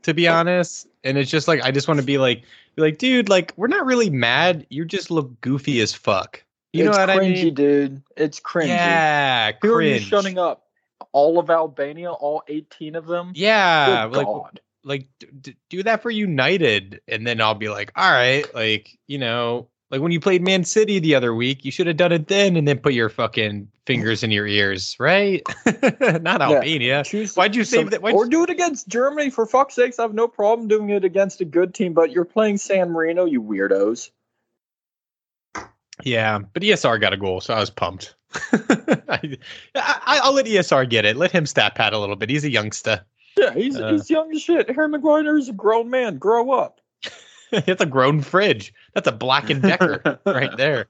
[0.02, 0.88] to be honest.
[1.04, 2.42] And it's just like I just want to be like
[2.76, 4.66] be like, dude, like we're not really mad.
[4.70, 6.42] You just look goofy as fuck.
[6.72, 7.54] You it's know what cringy, I mean?
[7.54, 8.02] dude.
[8.16, 8.68] It's cringy.
[8.68, 10.66] Yeah, Who are you shutting up?
[11.12, 13.32] All of Albania, all 18 of them?
[13.34, 14.60] Yeah, Good like God.
[14.84, 18.96] like d- d- do that for United, and then I'll be like, all right, like
[19.08, 22.12] you know, like when you played Man City the other week, you should have done
[22.12, 25.42] it then, and then put your fucking fingers in your ears, right?
[26.22, 27.02] Not Albania.
[27.04, 28.02] Choose Why'd you save some- that?
[28.02, 29.98] Why'd Or do it against Germany, for fuck's sakes.
[29.98, 33.24] I have no problem doing it against a good team, but you're playing San Marino,
[33.24, 34.10] you weirdos.
[36.02, 38.14] Yeah, but ESR got a goal, so I was pumped.
[38.52, 39.36] I,
[39.74, 41.16] I, I'll let ESR get it.
[41.16, 42.30] Let him stat pad a little bit.
[42.30, 43.04] He's a youngster.
[43.36, 43.92] Yeah, he's, Uh.
[43.92, 44.70] he's young as shit.
[44.70, 46.16] Harry Maguire is a grown man.
[46.18, 46.80] Grow up.
[47.50, 48.72] That's a grown fridge.
[48.94, 50.86] That's a Black and Decker right there.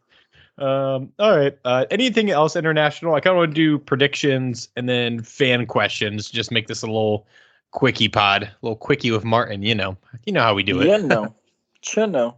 [0.58, 1.56] Um, all right.
[1.64, 3.14] Uh, anything else international?
[3.14, 6.30] I kind of want to do predictions and then fan questions.
[6.30, 7.26] Just make this a little
[7.70, 9.62] quickie pod, a little quickie with Martin.
[9.62, 10.86] You know, you know how we do it.
[10.86, 11.34] Yeah, no.
[11.82, 12.36] Chino.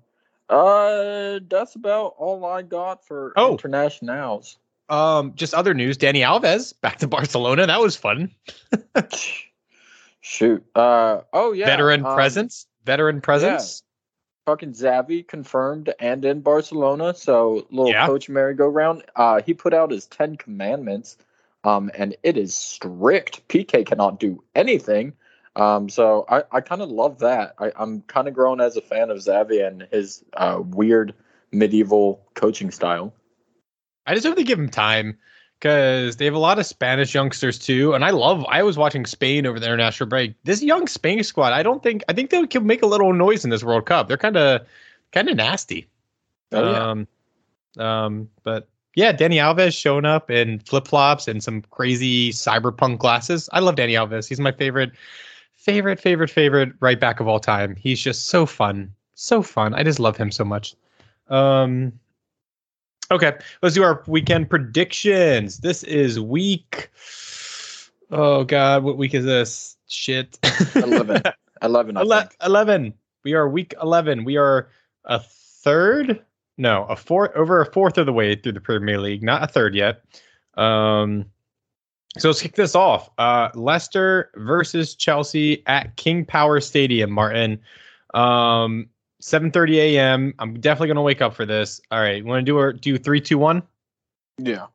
[0.49, 3.53] Uh, that's about all I got for Oh.
[3.53, 4.59] internationals.
[4.89, 5.97] Um, just other news.
[5.97, 7.67] Dani Alves back to Barcelona.
[7.67, 8.31] That was fun.
[10.21, 10.65] Shoot.
[10.75, 11.67] Uh, oh yeah.
[11.67, 12.67] Veteran um, presence.
[12.85, 13.83] Veteran presence.
[14.47, 17.15] Fucking Xavi confirmed and in Barcelona.
[17.15, 18.07] So little Yeah.
[18.07, 19.05] coach merry-go-round.
[19.15, 21.17] Uh, he put out his Ten Commandments,
[21.65, 23.47] um, and it is strict.
[23.49, 25.13] PK cannot do anything.
[25.55, 27.55] Um, so I, I kind of love that.
[27.59, 31.15] I, I'm kind of grown as a fan of Xavi and his uh, weird
[31.53, 33.13] medieval coaching style.
[34.07, 35.19] I just hope they give him time
[35.63, 37.95] because they have a lot of Spanish youngsters too.
[37.95, 40.35] And I love, I was watching Spain over the international break.
[40.43, 43.45] This young Spanish squad, I don't think, I think they can make a little noise
[43.45, 44.09] in this World Cup.
[44.09, 44.67] They're kind of,
[45.13, 45.87] kind of nasty.
[46.51, 46.91] Oh, yeah.
[46.91, 47.09] Um,
[47.79, 53.49] um, but yeah, Dani Alves showing up in flip flops and some crazy cyberpunk glasses.
[53.53, 54.29] I love Dani Alves.
[54.29, 54.91] He's my favorite,
[55.55, 57.77] favorite, favorite, favorite right back of all time.
[57.77, 59.75] He's just so fun, so fun.
[59.75, 60.75] I just love him so much.
[61.29, 61.93] Um,
[63.13, 65.59] okay, let's do our weekend predictions.
[65.59, 66.91] This is week.
[68.11, 69.77] Oh God, what week is this?
[69.89, 70.39] Shit.
[70.75, 71.23] 11.
[71.63, 72.29] 11, I Ele-.
[72.45, 72.95] 11.
[73.25, 74.25] We are week 11.
[74.25, 74.69] We are
[75.05, 76.21] a third,
[76.59, 79.47] no, a fourth, over a fourth of the way through the Premier League, not a
[79.47, 80.03] third yet.
[80.55, 81.27] Um,
[82.19, 83.11] so let's kick this off.
[83.17, 87.61] Uh, Leicester versus Chelsea at King Power Stadium, Martin.
[88.13, 88.89] Um,
[89.23, 90.35] 7:30 a.m.
[90.39, 91.81] I'm definitely gonna wake up for this.
[91.91, 93.63] All right, you want to do our do three, two, one,
[94.39, 94.67] Yeah.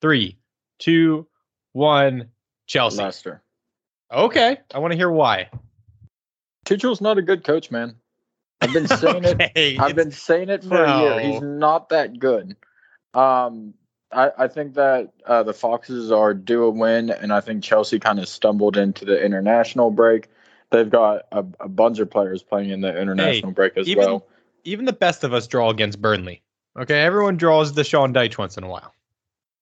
[0.00, 0.36] three,
[0.78, 1.26] two,
[1.72, 2.28] one.
[2.66, 3.02] Chelsea.
[3.02, 3.42] Leicester.
[4.10, 5.50] Okay, I want to hear why.
[6.64, 7.96] Tuchel's not a good coach, man.
[8.60, 11.20] I've been saying it I've been saying it for a year.
[11.20, 12.56] He's not that good.
[13.12, 13.74] Um,
[14.12, 17.98] I, I think that uh, the Foxes are due a win, and I think Chelsea
[17.98, 20.28] kind of stumbled into the international break.
[20.74, 24.26] They've got a, a bunch of players playing in the international break as even- well.
[24.64, 26.42] even the best of us draw against Burnley.
[26.76, 28.92] Okay, everyone draws the Sean Dyche once in a while.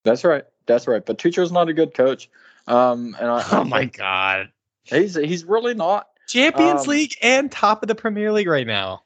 [0.04, 0.44] That's right.
[0.66, 1.04] That's right.
[1.04, 2.30] But Tuchel's not a good coach.
[2.66, 4.48] Um, and I, Oh my god.
[4.84, 6.06] he's he's really not.
[6.28, 9.02] Champions Um, League and top of the Premier League right now.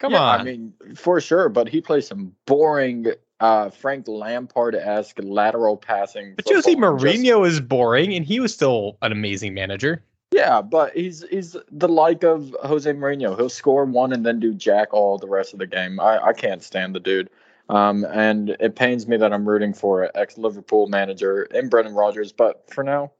[0.00, 0.40] Come Yeah, on.
[0.40, 1.48] I mean, for sure.
[1.48, 3.06] But he plays some boring,
[3.38, 6.34] uh, Frank Lampard esque lateral passing.
[6.34, 6.96] but Jose football.
[6.98, 10.02] Just- Mourinho is boring and he was still an amazing manager.
[10.32, 13.36] Yeah, but he's he's the like of Jose Mourinho.
[13.36, 15.98] He'll score one and then do jack all the rest of the game.
[15.98, 17.30] I, I can't stand the dude.
[17.68, 21.94] Um, and it pains me that I'm rooting for an ex Liverpool manager in Brendan
[21.94, 22.30] Rodgers.
[22.32, 23.10] But for now,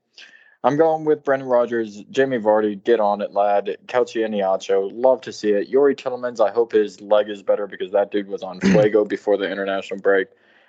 [0.62, 2.82] I'm going with Brendan Rodgers, Jamie Vardy.
[2.82, 3.76] Get on it, lad.
[3.86, 4.90] Kelechi Iheanacho.
[4.92, 5.70] Love to see it.
[5.70, 6.40] Youri Tielemans.
[6.40, 10.00] I hope his leg is better because that dude was on fuego before the international
[10.00, 10.28] break.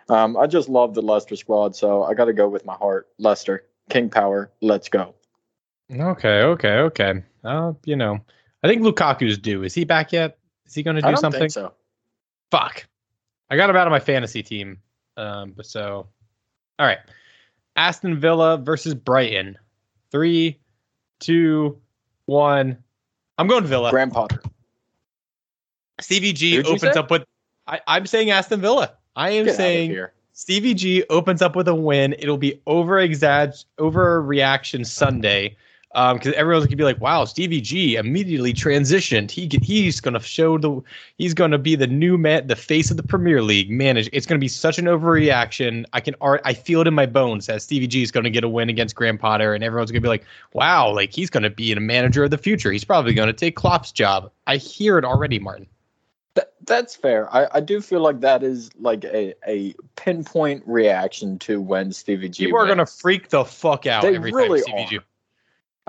[0.10, 3.08] Um, I just love the Leicester squad, so I got to go with my heart.
[3.20, 4.52] Leicester, King Power.
[4.62, 5.14] Let's go.
[5.92, 7.24] Okay, okay, okay.
[7.44, 8.20] Uh, you know,
[8.64, 9.64] I think Lukaku's due.
[9.64, 10.38] Is he back yet?
[10.66, 11.40] Is he going to I do don't something?
[11.40, 11.74] think so.
[12.50, 12.86] Fuck.
[13.50, 14.78] I got him out of my fantasy team.
[15.18, 16.08] Um, but so,
[16.80, 17.00] all right.
[17.76, 19.58] Aston Villa versus Brighton.
[20.12, 20.60] Three,
[21.20, 21.78] two,
[22.26, 22.78] one.
[23.38, 23.90] I'm going Villa.
[23.90, 24.42] Graham Potter.
[26.02, 27.24] CVG opens up with.
[27.68, 28.94] I, I'm saying Aston Villa.
[29.16, 30.14] I am Get saying here.
[30.34, 32.16] Stevie G opens up with a win.
[32.18, 35.56] It'll be over exag overreaction Sunday.
[35.94, 39.30] Um, because everyone's gonna be like, "Wow, Stevie G immediately transitioned.
[39.30, 40.82] He he's gonna show the
[41.18, 43.70] he's gonna be the new man, the face of the Premier League.
[43.70, 44.10] Manage.
[44.14, 45.84] It's gonna be such an overreaction.
[45.92, 46.42] I can art.
[46.46, 48.96] I feel it in my bones that Stevie G is gonna get a win against
[48.96, 50.24] Graham Potter, and everyone's gonna be like,
[50.54, 52.72] "Wow, like he's gonna be a manager of the future.
[52.72, 55.68] He's probably gonna take Klopp's job." I hear it already, Martin.
[56.36, 57.34] That, that's fair.
[57.36, 62.30] I, I do feel like that is like a, a pinpoint reaction to when Stevie
[62.30, 62.46] G.
[62.46, 65.06] People are gonna freak the fuck out They every really time Stevie G.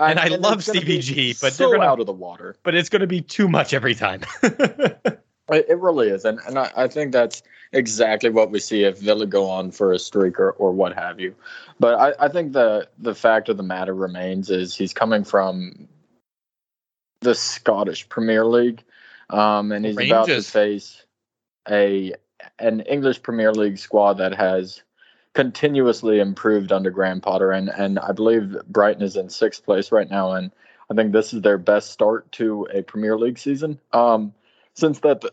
[0.05, 0.09] are.
[0.09, 2.55] and I love gonna Stevie G, but so they're gonna- out of the water.
[2.63, 4.21] But it's gonna be too much every time.
[5.49, 8.99] It, it really is, and and I, I think that's exactly what we see if
[8.99, 11.35] Villa go on for a streak or, or what have you.
[11.79, 15.87] But I, I think the the fact of the matter remains is he's coming from
[17.19, 18.83] the Scottish Premier League,
[19.29, 21.05] um, and he's about to face
[21.69, 22.13] a
[22.59, 24.81] an English Premier League squad that has
[25.33, 30.09] continuously improved under Graham Potter, and and I believe Brighton is in sixth place right
[30.09, 30.51] now, and
[30.89, 33.79] I think this is their best start to a Premier League season.
[33.91, 34.33] Um,
[34.73, 35.23] since that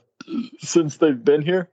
[0.59, 1.69] since they've been here.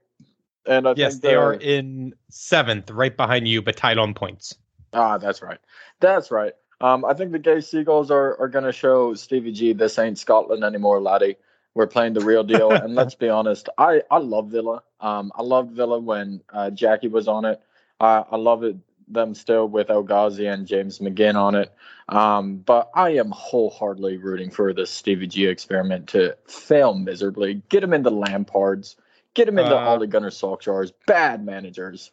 [0.66, 4.54] And I yes, think they are in seventh, right behind you, but tied on points.
[4.92, 5.58] Ah, that's right.
[6.00, 6.52] That's right.
[6.80, 10.18] Um, I think the gay seagulls are, are going to show Stevie G this ain't
[10.18, 11.36] Scotland anymore, laddie.
[11.74, 12.70] We're playing the real deal.
[12.70, 14.82] and let's be honest, I, I love Villa.
[15.00, 17.60] Um, I loved Villa when uh, Jackie was on it.
[18.00, 18.76] I I love it
[19.10, 21.72] them still with El Ghazi and James McGinn on it.
[22.08, 27.62] Um, but I am wholeheartedly rooting for this Stevie G experiment to fail miserably.
[27.68, 28.96] Get him into Lampards.
[29.34, 32.10] Get him into Uh, Ole Gunnar Solskjaer's bad managers.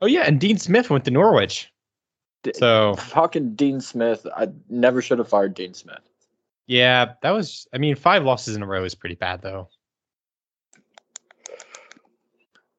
[0.00, 1.72] Oh yeah, and Dean Smith went to Norwich.
[2.42, 4.26] D- So Fucking Dean Smith.
[4.36, 6.00] I never should have fired Dean Smith.
[6.66, 7.66] yeah, that was.
[7.74, 9.68] I mean, five losses in a row is pretty bad though.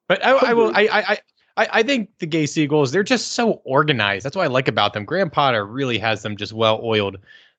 [0.08, 0.72] But I, I will.
[0.74, 1.18] I, I
[1.60, 4.26] I I think the Gay Seagulls they're just so organized.
[4.26, 5.06] That's what I like about them.
[5.06, 7.18] Graham Potter really has them just well oiled.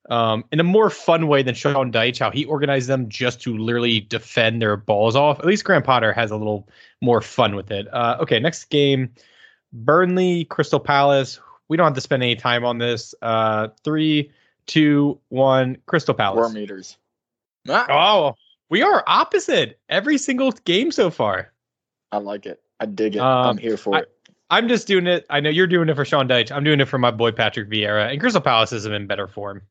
[0.08, 3.56] Um, in a more fun way than Sean Dyche, how he organized them just to
[3.56, 5.38] literally defend their balls off.
[5.38, 6.68] At least Graham Potter has a little
[7.00, 7.86] more fun with it.
[7.92, 9.12] Uh, okay, next game,
[9.72, 11.38] Burnley Crystal Palace.
[11.68, 13.14] We don't have to spend any time on this.
[13.22, 14.32] Uh, three,
[14.66, 15.76] two, one.
[15.86, 16.38] Crystal Palace.
[16.38, 16.96] Worm eaters.
[17.68, 18.34] Ah, Oh,
[18.70, 21.52] we are opposite every single game so far.
[22.10, 22.60] I like it.
[22.80, 23.20] I dig it.
[23.20, 24.12] Um, I'm here for I- it.
[24.52, 25.26] I'm just doing it.
[25.30, 26.50] I know you're doing it for Sean Dyche.
[26.50, 28.10] I'm doing it for my boy Patrick Vieira.
[28.10, 29.62] And Crystal Palace is in better form.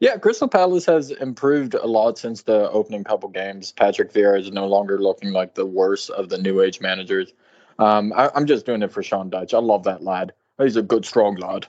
[0.00, 3.70] Yeah, Crystal Palace has improved a lot since the opening couple games.
[3.70, 7.32] Patrick Vieira is no longer looking like the worst of the new age managers.
[7.78, 9.54] Um, I, I'm just doing it for Sean Dyche.
[9.54, 10.32] I love that lad.
[10.58, 11.68] He's a good, strong lad.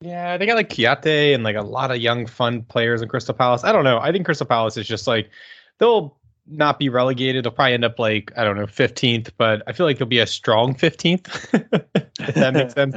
[0.00, 3.34] Yeah, they got like Kiate and like a lot of young, fun players in Crystal
[3.34, 3.64] Palace.
[3.64, 3.98] I don't know.
[3.98, 5.30] I think Crystal Palace is just like
[5.78, 6.16] they'll
[6.48, 7.44] not be relegated.
[7.44, 10.18] They'll probably end up like I don't know, 15th, but I feel like they'll be
[10.18, 11.26] a strong 15th.
[12.20, 12.96] if that makes sense.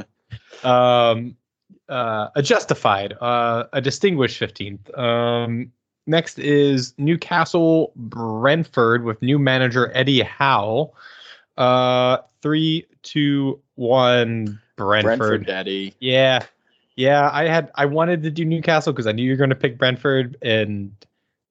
[0.62, 1.36] Um,
[1.88, 4.96] uh, a justified, uh, a distinguished 15th.
[4.98, 5.72] Um,
[6.06, 10.92] next is Newcastle Brentford with new manager Eddie Howe.
[11.56, 14.60] Uh, three, two, one.
[14.76, 15.18] Brentford.
[15.18, 15.94] Brentford Daddy.
[16.00, 16.44] Yeah.
[16.96, 19.56] Yeah, I had I wanted to do Newcastle because I knew you were going to
[19.56, 20.92] pick Brentford, and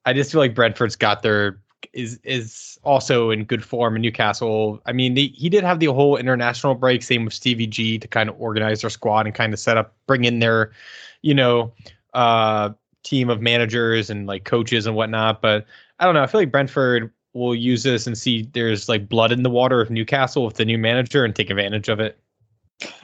[0.05, 1.59] I just feel like Brentford's got their
[1.93, 3.95] is is also in good form.
[3.95, 7.03] in Newcastle, I mean, they, he did have the whole international break.
[7.03, 9.95] Same with Stevie G to kind of organize their squad and kind of set up,
[10.07, 10.71] bring in their,
[11.21, 11.73] you know,
[12.13, 12.71] uh,
[13.03, 15.41] team of managers and like coaches and whatnot.
[15.41, 15.65] But
[15.99, 16.23] I don't know.
[16.23, 19.81] I feel like Brentford will use this and see there's like blood in the water
[19.81, 22.19] of Newcastle with the new manager and take advantage of it.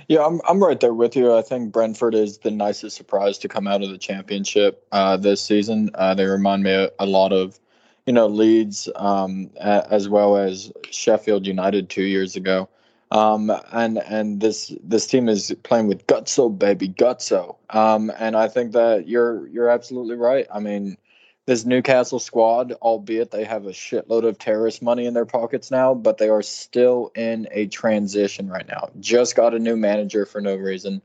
[0.08, 1.36] Yeah, I'm I'm right there with you.
[1.36, 5.42] I think Brentford is the nicest surprise to come out of the championship uh, this
[5.42, 5.90] season.
[5.96, 7.60] Uh, they remind me a, a lot of,
[8.06, 12.70] you know, Leeds um, a, as well as Sheffield United two years ago.
[13.12, 17.56] Um, and and this this team is playing with gutso, baby, gutso.
[17.70, 20.48] Um, and I think that you're you're absolutely right.
[20.54, 20.98] I mean,
[21.46, 25.94] this Newcastle squad, albeit they have a shitload of terrorist money in their pockets now,
[25.94, 28.90] but they are still in a transition right now.
[29.00, 31.02] Just got a new manager for no reason.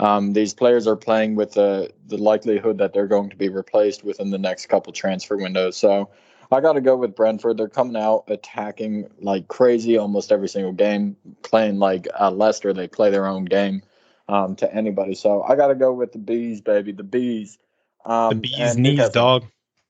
[0.00, 4.04] Um, these players are playing with the the likelihood that they're going to be replaced
[4.04, 5.76] within the next couple transfer windows.
[5.76, 6.08] So
[6.52, 7.56] I got to go with Brentford.
[7.56, 12.72] They're coming out attacking like crazy almost every single game, playing like uh, Leicester.
[12.72, 13.82] They play their own game
[14.28, 15.14] um, to anybody.
[15.14, 17.58] So I got to go with the bees, baby, the bees.
[18.04, 19.44] Um, The bee's knees, dog.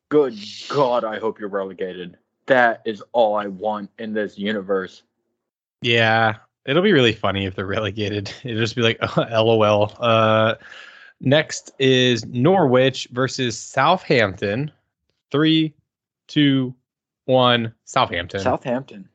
[0.09, 0.37] Good
[0.69, 2.19] God, I hope you're relegated.
[2.47, 5.03] That is all I want in this universe.
[5.81, 8.33] Yeah, it'll be really funny if they're relegated.
[8.45, 9.93] It'll just be like, LOL.
[9.99, 10.57] Uh,
[11.21, 14.71] next is Norwich versus Southampton.
[15.31, 15.73] Three,
[16.29, 16.75] two,
[17.25, 17.75] one.
[17.85, 18.41] Southampton.
[18.41, 19.09] Southampton.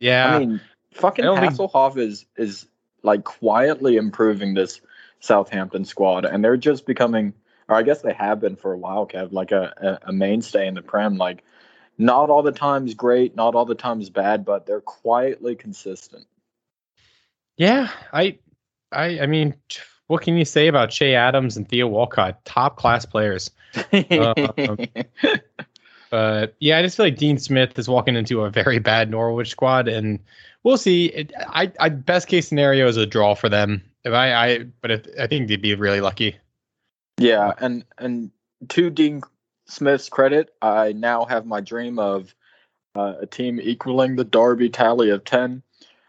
[0.00, 0.60] yeah, I mean,
[0.92, 2.66] fucking I don't think- Hasenhüttl is is
[3.02, 4.80] like quietly improving this
[5.20, 7.32] Southampton squad, and they're just becoming,
[7.68, 10.66] or I guess they have been for a while, Kev, like a, a, a mainstay
[10.66, 11.16] in the Prem.
[11.16, 11.44] Like,
[11.98, 16.26] not all the times great, not all the times bad, but they're quietly consistent.
[17.56, 17.90] yeah.
[18.12, 18.38] I,
[18.90, 19.54] I, I mean,
[20.06, 22.44] what can you say about Che Adams and Theo Walcott?
[22.44, 23.50] Top class players.
[23.92, 24.78] Um,
[26.12, 29.48] But yeah, I just feel like Dean Smith is walking into a very bad Norwich
[29.48, 30.18] squad, and
[30.62, 31.06] we'll see.
[31.06, 33.82] It, I, I best case scenario is a draw for them.
[34.04, 36.36] If I, I but if, I think they'd be really lucky.
[37.16, 38.30] Yeah, and and
[38.68, 39.22] to Dean
[39.66, 42.34] Smith's credit, I now have my dream of
[42.94, 45.62] uh, a team equaling the Derby tally of ten.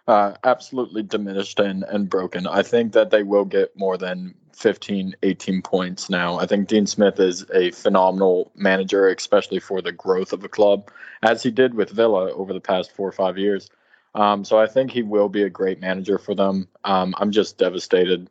[0.06, 2.46] Uh, absolutely diminished and, and broken.
[2.46, 6.40] I think that they will get more than 15, 18 points now.
[6.40, 10.90] I think Dean Smith is a phenomenal manager, especially for the growth of a club,
[11.22, 13.70] as he did with Villa over the past four or five years.
[14.16, 16.68] Um, so I think he will be a great manager for them.
[16.84, 18.30] Um, I'm just devastated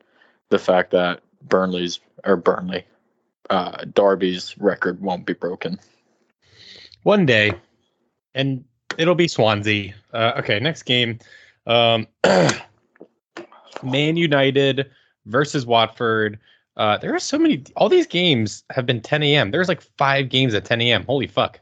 [0.48, 2.84] the fact that Burnley's or Burnley,
[3.50, 5.78] uh, Derby's record won't be broken.
[7.02, 7.52] One day,
[8.34, 8.64] and
[8.96, 9.94] it'll be Swansea.
[10.12, 11.18] Uh, okay, next game.
[11.66, 12.06] Um,
[13.82, 14.90] Man United
[15.26, 16.38] versus Watford.
[16.76, 17.64] Uh, there are so many.
[17.76, 19.50] All these games have been 10 a.m.
[19.50, 21.04] There's like five games at 10 a.m.
[21.04, 21.60] Holy fuck.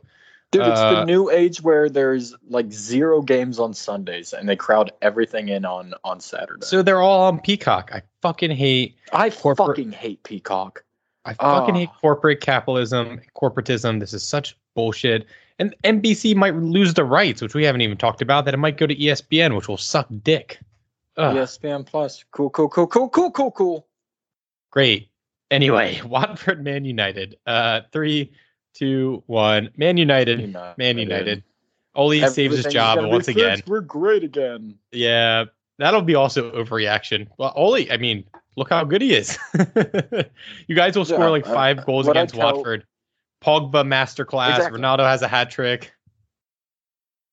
[0.51, 4.57] Dude, it's uh, the new age where there's like zero games on Sundays and they
[4.57, 6.67] crowd everything in on on Saturday.
[6.67, 7.91] So they're all on Peacock.
[7.95, 8.97] I fucking hate.
[9.13, 10.85] I corporate, fucking hate Peacock.
[11.25, 14.01] I fucking hate corporate capitalism, corporatism.
[14.01, 15.27] This is such bullshit.
[15.61, 18.45] And NBC might lose the rights, which we haven't even talked about.
[18.45, 20.59] That it might go to ESPN, which will suck dick.
[21.17, 21.37] Ugh.
[21.37, 22.25] ESPN Plus.
[22.31, 23.87] Cool, cool, cool, cool, cool, cool, cool.
[24.71, 25.11] Great.
[25.51, 27.37] Anyway, Watford, Man United.
[27.47, 28.33] Uh, three,
[28.75, 29.71] two, one.
[29.77, 30.41] Man United.
[30.41, 30.79] United.
[30.79, 31.43] Man United.
[31.95, 33.61] Ole saves his job once again.
[33.67, 34.77] We're great again.
[34.93, 35.47] Yeah,
[35.79, 37.27] that'll be also overreaction.
[37.37, 38.25] Well, Ole, I mean,
[38.57, 39.37] look how good he is.
[40.69, 42.87] you guys will score yeah, like five uh, goals against tell, Watford.
[43.43, 44.57] Pogba masterclass.
[44.57, 44.81] Exactly.
[44.81, 45.93] Ronaldo has a hat trick.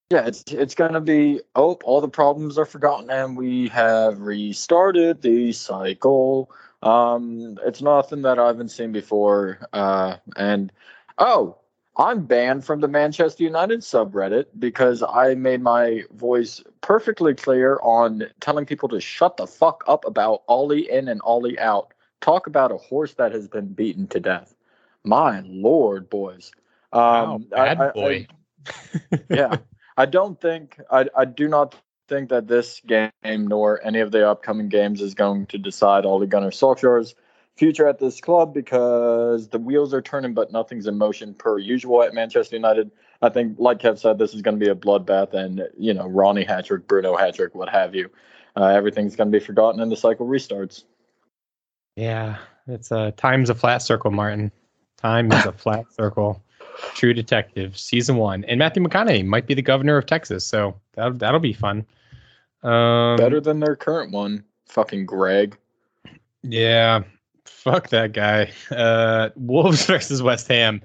[0.09, 5.21] Yeah, it's it's gonna be oh, all the problems are forgotten and we have restarted
[5.21, 6.49] the cycle.
[6.81, 9.59] Um, it's nothing that I haven't seen before.
[9.73, 10.71] Uh, and
[11.17, 11.57] oh,
[11.97, 18.23] I'm banned from the Manchester United subreddit because I made my voice perfectly clear on
[18.39, 21.93] telling people to shut the fuck up about Ollie in and Ollie out.
[22.21, 24.55] Talk about a horse that has been beaten to death.
[25.03, 26.51] My lord, boys.
[26.93, 28.27] Um, wow, bad I, boy.
[28.67, 29.57] I, yeah.
[29.97, 31.75] I don't think I I do not
[32.07, 33.11] think that this game
[33.47, 37.15] nor any of the upcoming games is going to decide Ole Gunnar Solskjaer's
[37.57, 42.03] future at this club because the wheels are turning, but nothing's in motion per usual
[42.03, 42.91] at Manchester United.
[43.21, 46.07] I think, like Kev said, this is going to be a bloodbath, and you know,
[46.07, 48.09] Ronnie Hattrick, Bruno Hattrick, what have you.
[48.55, 50.83] Uh, everything's going to be forgotten, and the cycle restarts.
[51.95, 52.37] Yeah,
[52.67, 54.51] it's a time's a flat circle, Martin.
[54.97, 56.43] Time is a flat circle.
[56.93, 61.13] True Detective season one, and Matthew McConaughey might be the governor of Texas, so that'll
[61.13, 61.85] that'll be fun.
[62.63, 65.57] Um, Better than their current one, fucking Greg.
[66.43, 67.03] Yeah,
[67.45, 68.51] fuck that guy.
[68.71, 70.81] Uh, Wolves versus West Ham.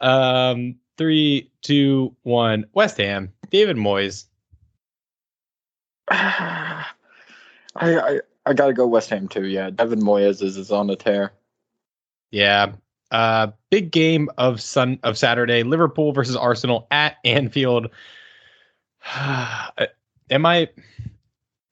[0.00, 2.64] Um, three, two, one.
[2.72, 3.32] West Ham.
[3.50, 4.26] David Moyes.
[6.08, 6.84] I
[7.76, 9.46] I, I got to go West Ham too.
[9.46, 11.32] Yeah, David Moyes is, is on the tear.
[12.30, 12.72] Yeah,
[13.14, 17.88] uh, big game of Sun of Saturday: Liverpool versus Arsenal at Anfield.
[19.16, 20.68] am I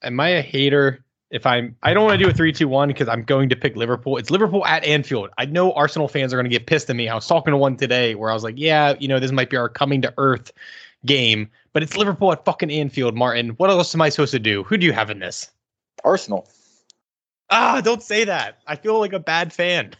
[0.02, 1.04] am I a hater?
[1.30, 4.18] If I'm, I don't want to do a three-two-one because I'm going to pick Liverpool.
[4.18, 5.30] It's Liverpool at Anfield.
[5.38, 7.08] I know Arsenal fans are going to get pissed at me.
[7.08, 9.50] I was talking to one today where I was like, "Yeah, you know, this might
[9.50, 10.52] be our coming to earth
[11.06, 14.62] game, but it's Liverpool at fucking Anfield." Martin, what else am I supposed to do?
[14.62, 15.50] Who do you have in this?
[16.04, 16.48] Arsenal.
[17.50, 18.58] Ah, don't say that.
[18.68, 19.94] I feel like a bad fan.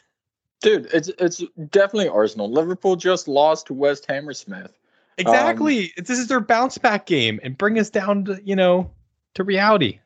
[0.63, 2.51] Dude, it's it's definitely Arsenal.
[2.51, 4.79] Liverpool just lost to West Hammersmith.
[5.19, 5.93] Exactly.
[5.99, 8.91] Um, this is their bounce back game and bring us down to, you know,
[9.35, 10.01] to reality.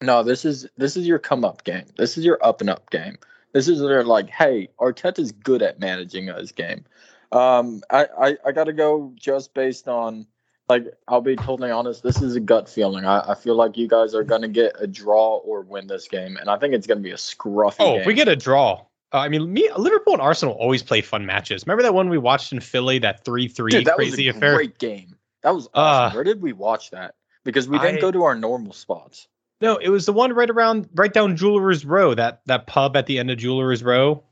[0.00, 1.84] No, this is this is your come up game.
[1.96, 3.18] This is your up and up game.
[3.52, 6.84] This is their like, hey, Arteta's good at managing his game.
[7.32, 10.26] Um, I, I, I gotta go just based on
[10.68, 13.04] like I'll be totally honest, this is a gut feeling.
[13.04, 16.36] I, I feel like you guys are gonna get a draw or win this game,
[16.36, 17.76] and I think it's gonna be a scruffy.
[17.80, 18.06] Oh, game.
[18.06, 18.84] we get a draw,
[19.16, 21.64] uh, I mean, me, Liverpool and Arsenal always play fun matches.
[21.66, 24.54] Remember that one we watched in Philly, that three three crazy was a affair?
[24.56, 25.16] Great game.
[25.42, 26.12] That was awesome.
[26.12, 27.14] Uh, Where did we watch that?
[27.42, 29.28] Because we didn't I, go to our normal spots.
[29.62, 32.14] No, it was the one right around, right down Jewelers Row.
[32.14, 34.22] That that pub at the end of Jewelers Row.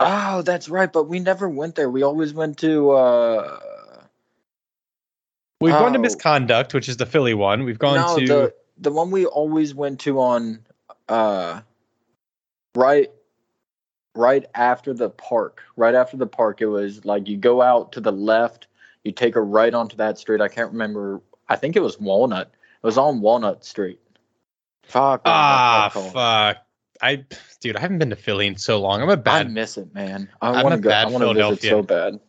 [0.00, 0.92] Oh, that's right.
[0.92, 1.88] But we never went there.
[1.88, 2.90] We always went to.
[2.90, 3.60] uh
[5.60, 5.78] We've oh.
[5.78, 7.62] gone to Misconduct, which is the Philly one.
[7.62, 10.66] We've gone no, to the the one we always went to on,
[11.08, 11.60] uh
[12.74, 13.10] right
[14.16, 15.62] right after the park.
[15.76, 18.66] Right after the park, it was like you go out to the left,
[19.04, 20.40] you take a right onto that street.
[20.40, 21.20] I can't remember.
[21.48, 22.48] I think it was Walnut.
[22.48, 24.00] It was on Walnut Street.
[24.82, 25.22] Fuck.
[25.24, 26.58] Ah, fuck.
[27.02, 27.24] I,
[27.60, 29.02] dude, I haven't been to Philly in so long.
[29.02, 29.46] I'm a bad.
[29.46, 30.28] I miss it, man.
[30.40, 30.90] I want to go.
[30.90, 32.20] I want to visit so bad.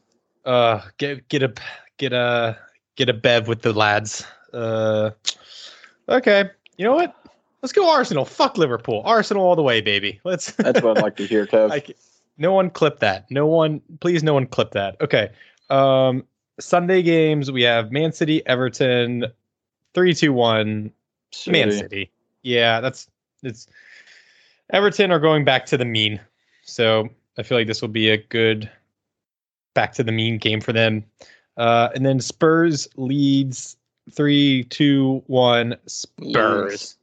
[0.45, 1.53] Uh, get get a
[1.97, 2.57] get a
[2.95, 4.25] get a bev with the lads.
[4.53, 5.11] Uh,
[6.09, 6.49] okay.
[6.77, 7.15] You know what?
[7.61, 8.25] Let's go Arsenal.
[8.25, 9.01] Fuck Liverpool.
[9.05, 10.19] Arsenal all the way, baby.
[10.23, 10.51] Let's.
[10.57, 11.71] That's what I'd like to hear, Kev.
[11.71, 11.83] I,
[12.37, 13.29] no one clip that.
[13.31, 14.99] No one, please, no one clip that.
[15.01, 15.29] Okay.
[15.69, 16.23] Um,
[16.59, 19.25] Sunday games we have Man City, Everton,
[19.93, 20.91] three, two, one.
[21.47, 22.11] Man City.
[22.43, 23.09] Yeah, that's
[23.43, 23.67] it's.
[24.71, 26.19] Everton are going back to the mean,
[26.63, 28.69] so I feel like this will be a good
[29.73, 31.03] back to the mean game for them.
[31.57, 33.77] Uh, and then Spurs leads
[34.11, 35.75] three, two, one.
[35.85, 36.71] Spurs.
[36.71, 36.96] Leeds.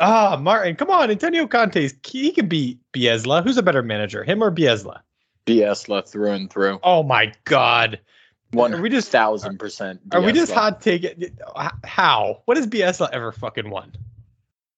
[0.00, 1.88] Ah, Martin, come on, Antonio Conte.
[2.06, 3.42] He can beat Bielsa.
[3.42, 5.00] Who's a better manager, him or Bielsa?
[5.46, 6.78] Bielsa through and through.
[6.82, 7.98] Oh my God.
[8.52, 10.00] One Are we just- thousand percent.
[10.12, 11.04] Are we just hot take?
[11.84, 12.42] How?
[12.44, 13.92] What has Bielsa ever fucking won?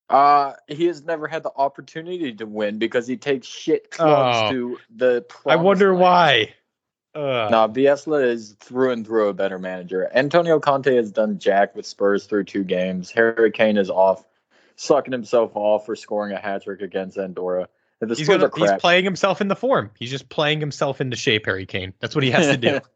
[0.09, 4.51] Uh, he has never had the opportunity to win because he takes shit clubs Oh.
[4.51, 5.25] to the.
[5.47, 6.01] I wonder land.
[6.01, 6.55] why.
[7.15, 10.11] Uh, No, Bielsa is through and through a better manager.
[10.15, 13.11] Antonio Conte has done jack with Spurs through two games.
[13.11, 14.25] Harry Kane is off,
[14.81, 17.69] sucking himself off for scoring a hat trick against Andorra.
[18.09, 19.91] He's gonna, are he's playing himself in the form.
[19.99, 21.93] He's just playing himself into shape, Harry Kane.
[22.01, 22.81] That's what he has to do.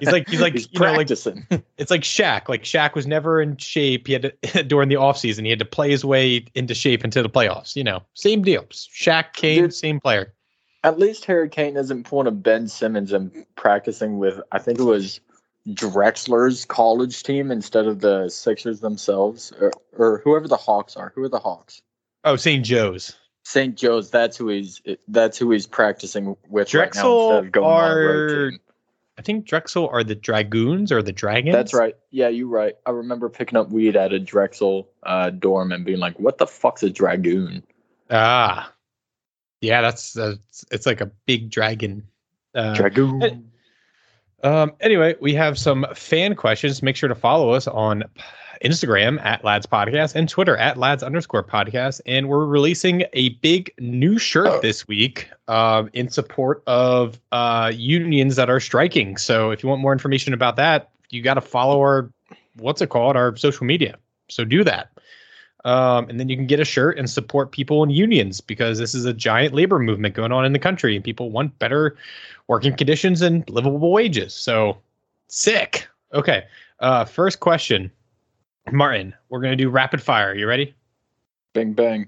[0.00, 1.46] He's like- he's like, he's you know, like- practicing.
[1.78, 2.48] it's like Shaq.
[2.48, 4.08] Like Shaq was never in shape.
[4.08, 7.22] He had to, during the offseason, he had to play his way into shape into
[7.22, 7.76] the playoffs.
[7.76, 8.64] You know, same deal.
[8.64, 9.74] Shaq, Kane, Dude.
[9.74, 10.34] same player.
[10.82, 14.84] At least Harry Kane isn't pulling a Ben Simmons and practicing with I think it
[14.84, 15.20] was
[15.74, 21.12] Drexel's college team instead of the Sixers themselves, or, or whoever the Hawks are.
[21.14, 21.82] Who are the Hawks?
[22.24, 22.64] Oh, St.
[22.64, 23.16] Joe's.
[23.44, 23.76] St.
[23.76, 24.10] Joe's.
[24.10, 24.80] That's who he's.
[25.08, 28.52] That's who he's practicing with right now Drexel instead of going on a road are.
[29.18, 31.54] I think Drexel are the Dragoons or the Dragons.
[31.54, 31.96] That's right.
[32.10, 32.74] Yeah, you're right.
[32.86, 36.46] I remember picking up weed at a Drexel uh, dorm and being like, "What the
[36.46, 37.64] fuck's a dragoon?"
[38.10, 38.72] Ah,
[39.60, 42.06] yeah, that's that's it's like a big dragon.
[42.54, 43.50] Uh, Dragoon.
[44.42, 46.82] Um, anyway, we have some fan questions.
[46.82, 48.04] Make sure to follow us on
[48.64, 52.00] Instagram at Lads Podcast and Twitter at Lads underscore podcast.
[52.06, 54.60] And we're releasing a big new shirt Oh.
[54.60, 59.16] this week um, in support of uh, unions that are striking.
[59.16, 62.10] So if you want more information about that, you got to follow our,
[62.56, 63.96] what's it called, our social media.
[64.28, 64.90] So do that.
[65.64, 68.94] Um, and then you can get a shirt and support people in unions because this
[68.94, 71.96] is a giant labor movement going on in the country and people want better
[72.46, 74.34] working conditions and livable wages.
[74.34, 74.78] So
[75.28, 75.88] sick.
[76.14, 76.44] Okay.
[76.80, 77.90] Uh, first question,
[78.70, 79.14] Martin.
[79.28, 80.34] We're gonna do rapid fire.
[80.34, 80.74] You ready?
[81.54, 82.06] Bing bang.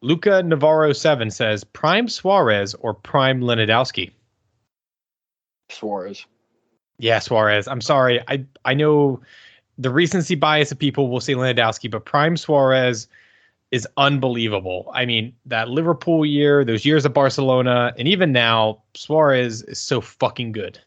[0.00, 4.10] Luca Navarro seven says Prime Suarez or Prime Lewandowski.
[5.70, 6.26] Suarez.
[6.98, 7.68] Yeah, Suarez.
[7.68, 8.20] I'm sorry.
[8.28, 9.20] I I know
[9.82, 13.08] the recency bias of people will say Lewandowski, but Prime Suarez
[13.72, 14.90] is unbelievable.
[14.94, 20.00] I mean, that Liverpool year, those years of Barcelona, and even now, Suarez is so
[20.00, 20.78] fucking good.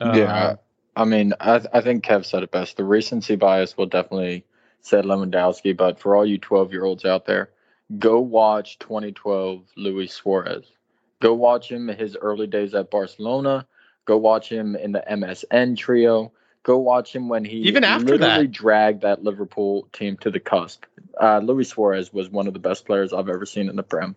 [0.00, 0.54] Uh, yeah.
[0.96, 2.76] I mean, I, I think Kev said it best.
[2.76, 4.44] The recency bias will definitely
[4.80, 7.50] say Lewandowski, but for all you 12 year olds out there,
[7.98, 10.64] go watch 2012 Luis Suarez.
[11.20, 13.66] Go watch him his early days at Barcelona.
[14.06, 16.32] Go watch him in the MSN trio.
[16.64, 18.52] Go watch him when he Even after literally that.
[18.52, 20.84] dragged that Liverpool team to the cusp.
[21.20, 24.16] Uh, Luis Suarez was one of the best players I've ever seen in the Prem.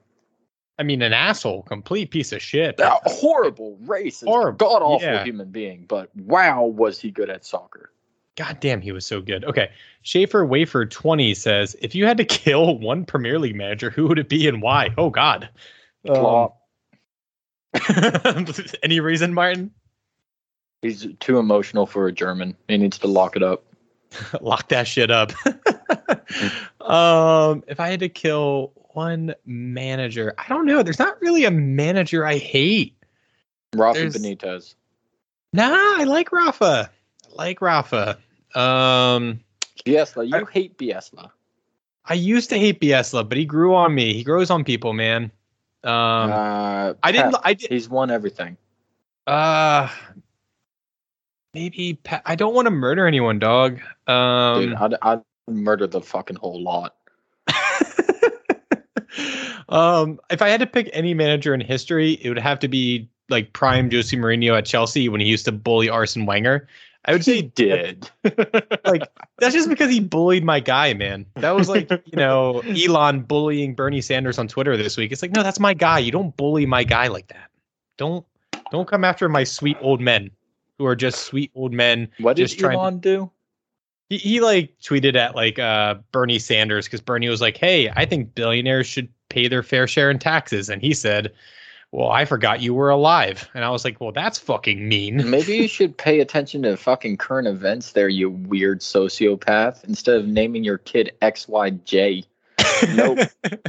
[0.79, 2.79] I mean, an asshole, complete piece of shit.
[2.79, 5.23] A horrible, racist, Horrible, god awful yeah.
[5.23, 7.91] human being, but wow, was he good at soccer.
[8.37, 9.43] God damn, he was so good.
[9.43, 9.71] Okay.
[10.03, 14.19] Schaefer Wafer 20 says, if you had to kill one Premier League manager, who would
[14.19, 14.89] it be and why?
[14.97, 15.49] Oh, God.
[16.07, 16.49] Um,
[18.83, 19.71] any reason, Martin?
[20.82, 22.55] He's too emotional for a German.
[22.67, 23.63] He needs to lock it up.
[24.41, 25.34] Lock that shit up.
[26.82, 30.82] um, if I had to kill one manager, I don't know.
[30.82, 32.95] There's not really a manager I hate.
[33.75, 34.75] Rafa There's- Benitez.
[35.51, 36.89] Nah, I like Rafa.
[37.25, 38.17] I like Rafa.
[38.55, 39.41] Um,
[39.86, 41.32] Bielsa, you I- hate Bielsa.
[42.05, 44.13] I used to hate Bielsa, but he grew on me.
[44.13, 45.32] He grows on people, man.
[45.84, 45.91] Um,
[46.32, 47.34] uh, I didn't.
[47.34, 47.69] Pep, I did.
[47.69, 48.55] He's won everything.
[49.25, 49.89] Uh,
[51.53, 53.79] maybe Pe- I don't want to murder anyone, dog.
[54.07, 56.95] Um, Dude, I'd, I'd murder the fucking whole lot.
[59.69, 63.09] um, if I had to pick any manager in history, it would have to be
[63.29, 66.67] like prime Jose Mourinho at Chelsea when he used to bully Arsene Wenger.
[67.05, 68.09] I would say did.
[68.85, 69.03] like
[69.37, 71.25] that's just because he bullied my guy, man.
[71.35, 75.11] That was like you know Elon bullying Bernie Sanders on Twitter this week.
[75.11, 75.99] It's like no, that's my guy.
[75.99, 77.49] You don't bully my guy like that.
[77.97, 78.25] Don't
[78.71, 80.31] don't come after my sweet old men
[80.78, 82.09] who are just sweet old men.
[82.19, 83.32] What did Just trying to- Elon do?
[84.09, 88.05] He, he like tweeted at like uh Bernie Sanders because Bernie was like, hey, I
[88.05, 91.34] think billionaires should pay their fair share in taxes, and he said.
[91.93, 93.49] well, I forgot you were alive.
[93.53, 95.30] And I was like, well, that's fucking mean.
[95.30, 100.28] Maybe you should pay attention to fucking current events there, you weird sociopath, instead of
[100.28, 102.25] naming your kid XYJ.
[102.93, 103.19] Nope.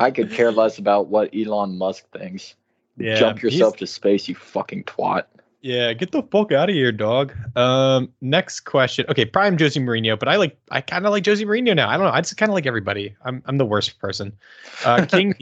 [0.00, 2.56] I could care less about what Elon Musk thinks.
[2.98, 5.24] Yeah, Jump yourself to space, you fucking twat.
[5.60, 7.32] Yeah, get the fuck out of here, dog.
[7.56, 9.04] Um, next question.
[9.08, 11.88] Okay, prime Jose Mourinho, but I like I kind of like Jose Mourinho now.
[11.88, 12.12] I don't know.
[12.12, 13.14] I just kind of like everybody.
[13.24, 14.32] I'm I'm the worst person.
[14.84, 15.34] Uh, King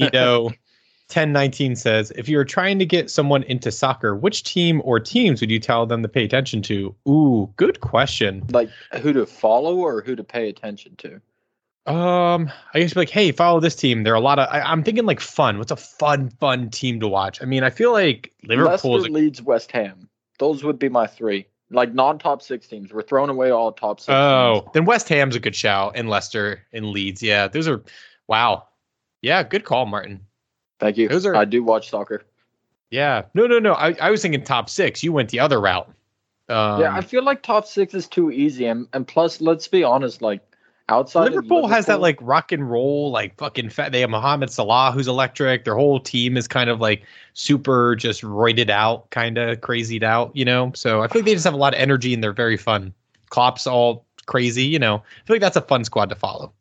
[1.09, 5.41] ten nineteen says, if you're trying to get someone into soccer, which team or teams
[5.41, 6.95] would you tell them to pay attention to?
[7.09, 8.45] Ooh, good question.
[8.51, 11.21] Like who to follow or who to pay attention to?
[11.87, 14.03] Um, I guess be like, hey, follow this team.
[14.03, 14.49] There are a lot of.
[14.51, 15.59] I, I'm thinking like fun.
[15.59, 17.41] What's a fun, fun team to watch?
[17.41, 20.09] I mean, I feel like Liverpool Leicester, Leeds, West Ham.
[20.39, 21.47] Those would be my three.
[21.71, 22.93] Like non-top six teams.
[22.93, 24.09] We're throwing away all top six.
[24.11, 24.73] Oh, teams.
[24.75, 27.23] then West Ham's a good shout, and Leicester and Leeds.
[27.23, 27.83] Yeah, those are.
[28.29, 28.67] Wow.
[29.23, 30.21] Yeah, good call, Martin.
[30.79, 31.09] thank you.
[31.09, 32.23] those are- I do watch soccer.
[32.91, 33.23] Yeah.
[33.35, 33.73] No, no, no.
[33.73, 35.03] I, I was thinking top six.
[35.03, 35.89] You went the other route.
[36.49, 39.83] Um, yeah, I feel like top six is too easy, and and plus, let's be
[39.83, 40.41] honest, like
[40.89, 43.93] outside of Liverpool has that like rock and roll, like fucking fat.
[43.93, 45.65] They have Mohamed Salah, who's electric.
[45.65, 47.03] Their whole team is kind of like
[47.35, 50.73] super, just roided out, kind of crazied out, you know.
[50.75, 52.95] So I feel like they just have a lot of energy and they're very fun.
[53.31, 54.97] Klopp's all crazy, you know.
[54.97, 56.53] I feel like that's a fun squad to follow.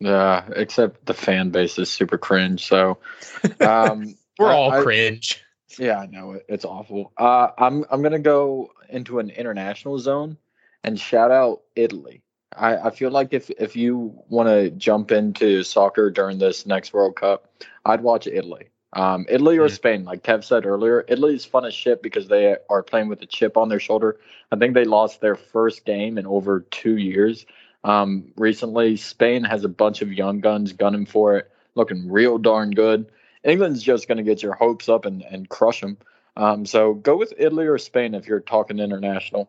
[0.00, 2.66] Yeah, except the fan base is super cringe.
[2.66, 2.98] So,
[3.60, 5.42] um, We're I- all I- cringe.
[5.78, 6.44] Yeah, I know it.
[6.48, 7.12] It's awful.
[7.16, 10.36] Uh, I'm I'm gonna go into an international zone
[10.82, 12.22] and shout out Italy.
[12.56, 16.92] I, I feel like if if you want to jump into soccer during this next
[16.92, 17.52] World Cup,
[17.84, 18.68] I'd watch Italy.
[18.92, 19.72] Um, Italy or Mhm.
[19.74, 23.22] Spain, like Kev said earlier, Italy is fun as shit because they are playing with
[23.22, 24.18] a chip on their shoulder.
[24.50, 27.46] I think they lost their first game in over two years.
[27.84, 32.72] Um, recently, Spain has a bunch of young guns gunning for it, looking real darn
[32.72, 33.06] good.
[33.44, 35.96] England's just going to get your hopes up and, and crush them.
[36.36, 39.48] Um, so go with Italy or Spain if you're talking international.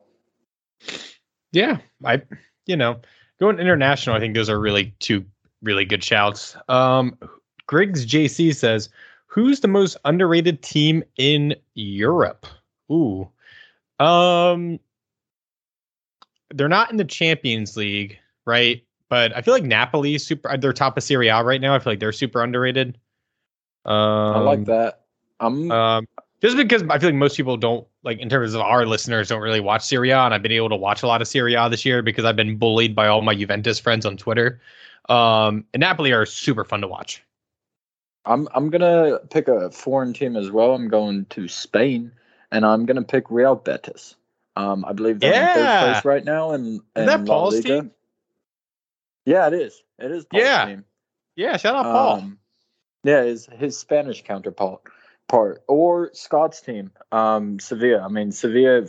[1.51, 2.21] Yeah, I
[2.65, 2.99] you know
[3.39, 4.15] going international.
[4.15, 5.25] I think those are really two
[5.61, 6.55] really good shouts.
[6.67, 7.17] Um,
[7.67, 8.89] Griggs JC says,
[9.27, 12.45] "Who's the most underrated team in Europe?"
[12.91, 13.29] Ooh,
[13.99, 14.79] um,
[16.53, 18.83] they're not in the Champions League, right?
[19.09, 20.57] But I feel like Napoli super.
[20.57, 21.75] They're top of Serie A right now.
[21.75, 22.97] I feel like they're super underrated.
[23.85, 25.01] Um, I like that.
[25.39, 26.07] I'm um,
[26.41, 29.41] just because I feel like most people don't like in terms of our listeners don't
[29.41, 31.69] really watch Serie A, and I've been able to watch a lot of Serie A
[31.69, 34.59] this year because I've been bullied by all my Juventus friends on Twitter.
[35.09, 37.23] Um, and Napoli are super fun to watch.
[38.25, 40.73] I'm I'm gonna pick a foreign team as well.
[40.75, 42.11] I'm going to Spain,
[42.51, 44.15] and I'm gonna pick Real Betis.
[44.55, 46.51] Um, I believe they're in third place right now.
[46.51, 47.81] and that Paul's Liga.
[47.81, 47.91] team?
[49.25, 49.81] Yeah, it is.
[49.97, 50.25] It is.
[50.25, 50.65] Paul's Yeah.
[50.65, 50.85] team.
[51.35, 52.15] Yeah, shout out Paul.
[52.17, 52.39] Um,
[53.03, 54.81] yeah, his his Spanish counterpart
[55.31, 58.01] part or Scott's team, um, Sevilla.
[58.01, 58.85] I mean, Sevilla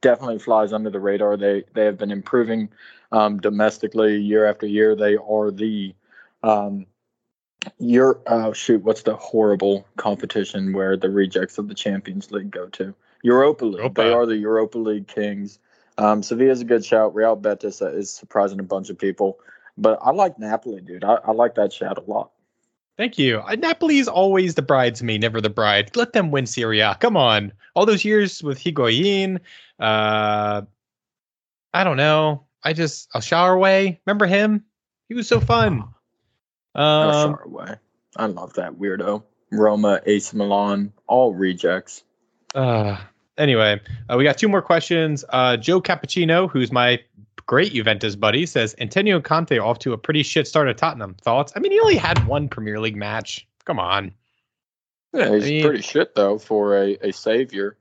[0.00, 1.36] definitely flies under the radar.
[1.36, 2.68] They they have been improving
[3.12, 4.96] um, domestically year after year.
[4.96, 5.94] They are the
[6.42, 6.86] um,
[7.78, 12.66] your oh shoot, what's the horrible competition where the rejects of the Champions League go
[12.70, 12.92] to?
[13.22, 13.76] Europa League.
[13.76, 14.02] Europa.
[14.02, 15.60] They are the Europa League kings.
[15.96, 17.14] Um, Sevilla's a good shout.
[17.14, 19.38] Real Betis is surprising a bunch of people.
[19.78, 21.04] But I like Napoli, dude.
[21.04, 22.30] I, I like that shout a lot.
[22.96, 23.40] Thank you.
[23.40, 25.96] Uh, Napoli is always the bridesmaid, never the bride.
[25.96, 26.94] Let them win Serie A.
[26.94, 27.52] Come on.
[27.74, 29.40] All those years with Higuain.
[29.80, 30.62] Uh,
[31.72, 32.44] I don't know.
[32.62, 34.00] I just I'll shower away.
[34.06, 34.64] Remember him?
[35.08, 35.84] He was so fun.
[36.76, 37.76] Um, far away.
[38.16, 39.22] I love that weirdo.
[39.52, 42.02] Roma, AC Milan, all rejects.
[42.52, 42.96] Uh,
[43.38, 45.24] anyway, uh, we got two more questions.
[45.28, 47.00] Uh, Joe Cappuccino, who's my
[47.46, 51.14] great Juventus buddy, says Antonio Conte off to a pretty shit start at Tottenham.
[51.22, 51.52] Thoughts?
[51.56, 53.46] I mean, he only had one Premier League match.
[53.64, 54.12] Come on.
[55.12, 57.76] Yeah, he's I mean- pretty shit though for a, a savior.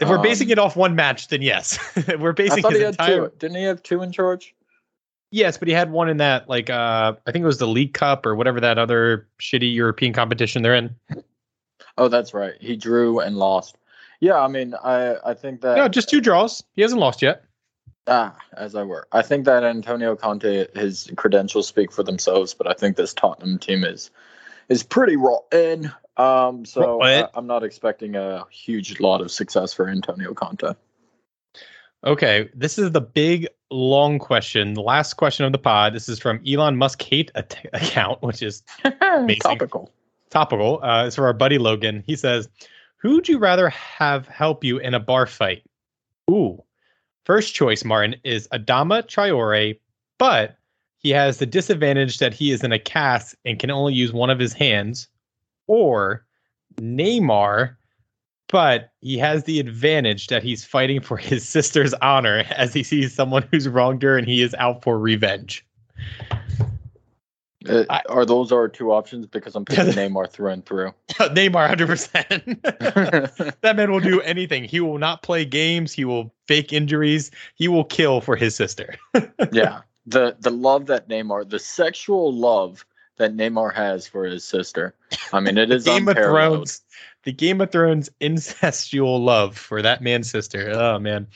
[0.00, 1.78] If we're basing Um, it off one match, then yes.
[2.18, 3.28] we're I basing thought his he had entire.
[3.28, 3.32] two.
[3.38, 4.54] Didn't he have two in charge?
[5.30, 7.94] Yes, but he had one in that, like, uh, I think it was the League
[7.94, 10.94] Cup or whatever that other shitty European competition they're in.
[11.96, 12.54] Oh, that's right.
[12.60, 13.76] He drew and lost.
[14.20, 16.62] Yeah, I mean, I I think that No, just two draws.
[16.74, 17.44] He hasn't lost yet.
[18.06, 19.06] Ah, as I were.
[19.12, 23.58] I think that Antonio Conte, his credentials speak for themselves, but I think this Tottenham
[23.58, 24.10] team is
[24.68, 25.92] is pretty rotten.
[26.16, 30.74] Um, so I, I'm not expecting a huge lot of success for Antonio Conte.
[32.04, 35.94] Okay, this is the big long question, the last question of the pod.
[35.94, 38.62] This is from Elon Musk hate at- account, which is.
[39.40, 39.90] Topical.
[40.30, 40.80] topical.
[40.82, 42.02] Uh, it's for our buddy Logan.
[42.06, 42.48] He says,
[42.98, 45.62] "Who'd you rather have help you in a bar fight?"
[46.30, 46.62] Ooh,
[47.24, 49.78] first choice, Martin is Adama Traore,
[50.18, 50.56] but
[50.98, 54.30] he has the disadvantage that he is in a cast and can only use one
[54.30, 55.08] of his hands.
[55.66, 56.24] Or
[56.80, 57.76] Neymar,
[58.48, 63.14] but he has the advantage that he's fighting for his sister's honor as he sees
[63.14, 65.64] someone who's wronged her and he is out for revenge.
[67.68, 69.26] Uh, are those our two options?
[69.26, 70.92] Because I'm picking Neymar through and through.
[71.10, 72.62] Neymar, hundred percent.
[73.62, 74.64] That man will do anything.
[74.64, 75.92] He will not play games.
[75.92, 77.30] He will fake injuries.
[77.54, 78.94] He will kill for his sister.
[79.52, 82.84] yeah, the the love that Neymar, the sexual love
[83.16, 84.94] that Neymar has for his sister.
[85.32, 86.82] I mean, it is Game of Thrones.
[87.22, 90.70] The Game of Thrones incestual love for that man's sister.
[90.74, 91.26] Oh man,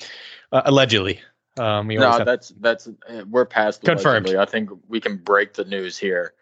[0.53, 1.21] uh, allegedly.
[1.59, 2.89] Um, no, have- that's that's
[3.29, 4.27] we're past confirmed.
[4.27, 4.39] Allegedly.
[4.39, 6.35] I think we can break the news here.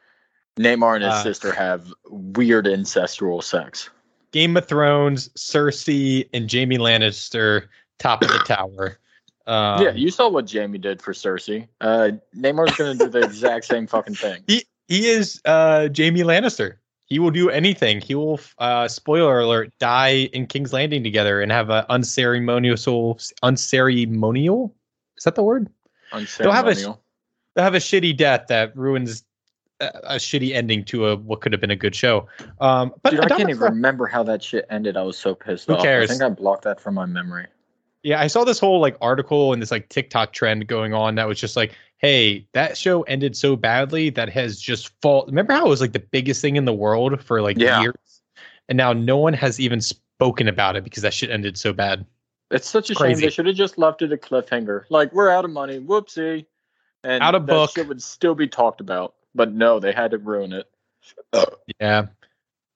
[0.58, 3.90] Neymar and his uh, sister have weird incestual sex.
[4.32, 8.98] Game of Thrones, Cersei and Jaime Lannister, top of the tower.
[9.46, 11.68] Um, yeah, you saw what Jaime did for Cersei.
[11.80, 14.42] Uh, Neymar's going to do the exact same fucking thing.
[14.46, 16.76] He he is uh, Jaime Lannister.
[17.06, 18.00] He will do anything.
[18.00, 24.74] He will, uh, spoiler alert, die in King's Landing together and have an unceremonial, unceremonial
[25.16, 25.68] is that the word?
[26.38, 29.24] They'll have a they'll have a shitty death that ruins
[29.80, 32.28] a, a shitty ending to a what could have been a good show.
[32.60, 34.96] Um, but Dude, I can't even remember how that shit ended.
[34.96, 35.82] I was so pissed Who off.
[35.82, 36.10] Cares?
[36.10, 37.46] I think I blocked that from my memory.
[38.02, 41.26] Yeah, I saw this whole like article and this like TikTok trend going on that
[41.26, 45.24] was just like, hey, that show ended so badly that has just fall.
[45.26, 47.80] Remember how it was like the biggest thing in the world for like yeah.
[47.80, 48.22] years,
[48.68, 52.06] and now no one has even spoken about it because that shit ended so bad.
[52.50, 53.14] It's such a Crazy.
[53.14, 53.26] shame.
[53.26, 54.84] They should have just left it a cliffhanger.
[54.88, 55.80] Like we're out of money.
[55.80, 56.46] Whoopsie.
[57.04, 57.70] And out of book.
[57.74, 59.14] Shit would still be talked about.
[59.34, 60.70] But no, they had to ruin it.
[61.80, 62.06] Yeah.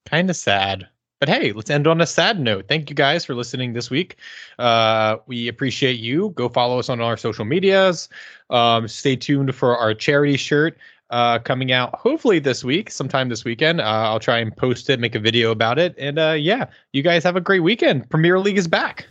[0.05, 0.87] Kind of sad.
[1.19, 2.67] But hey, let's end on a sad note.
[2.67, 4.17] Thank you guys for listening this week.
[4.57, 6.29] Uh, we appreciate you.
[6.29, 8.09] Go follow us on our social medias.
[8.49, 10.77] Um, stay tuned for our charity shirt
[11.11, 13.81] uh, coming out hopefully this week, sometime this weekend.
[13.81, 15.93] Uh, I'll try and post it, make a video about it.
[15.97, 18.09] And uh, yeah, you guys have a great weekend.
[18.09, 19.05] Premier League is back.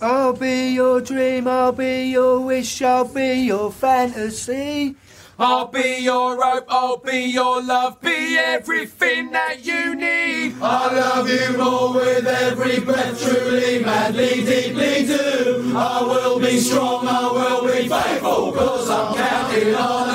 [0.00, 4.94] I'll be your dream, I'll be your wish, I'll be your fantasy.
[5.38, 10.54] I'll be your hope, I'll be your love, be everything that you need.
[10.60, 15.72] I love you more with every breath, truly, madly, deeply do.
[15.74, 20.05] I will be strong, I will be faithful, cause I'm counting on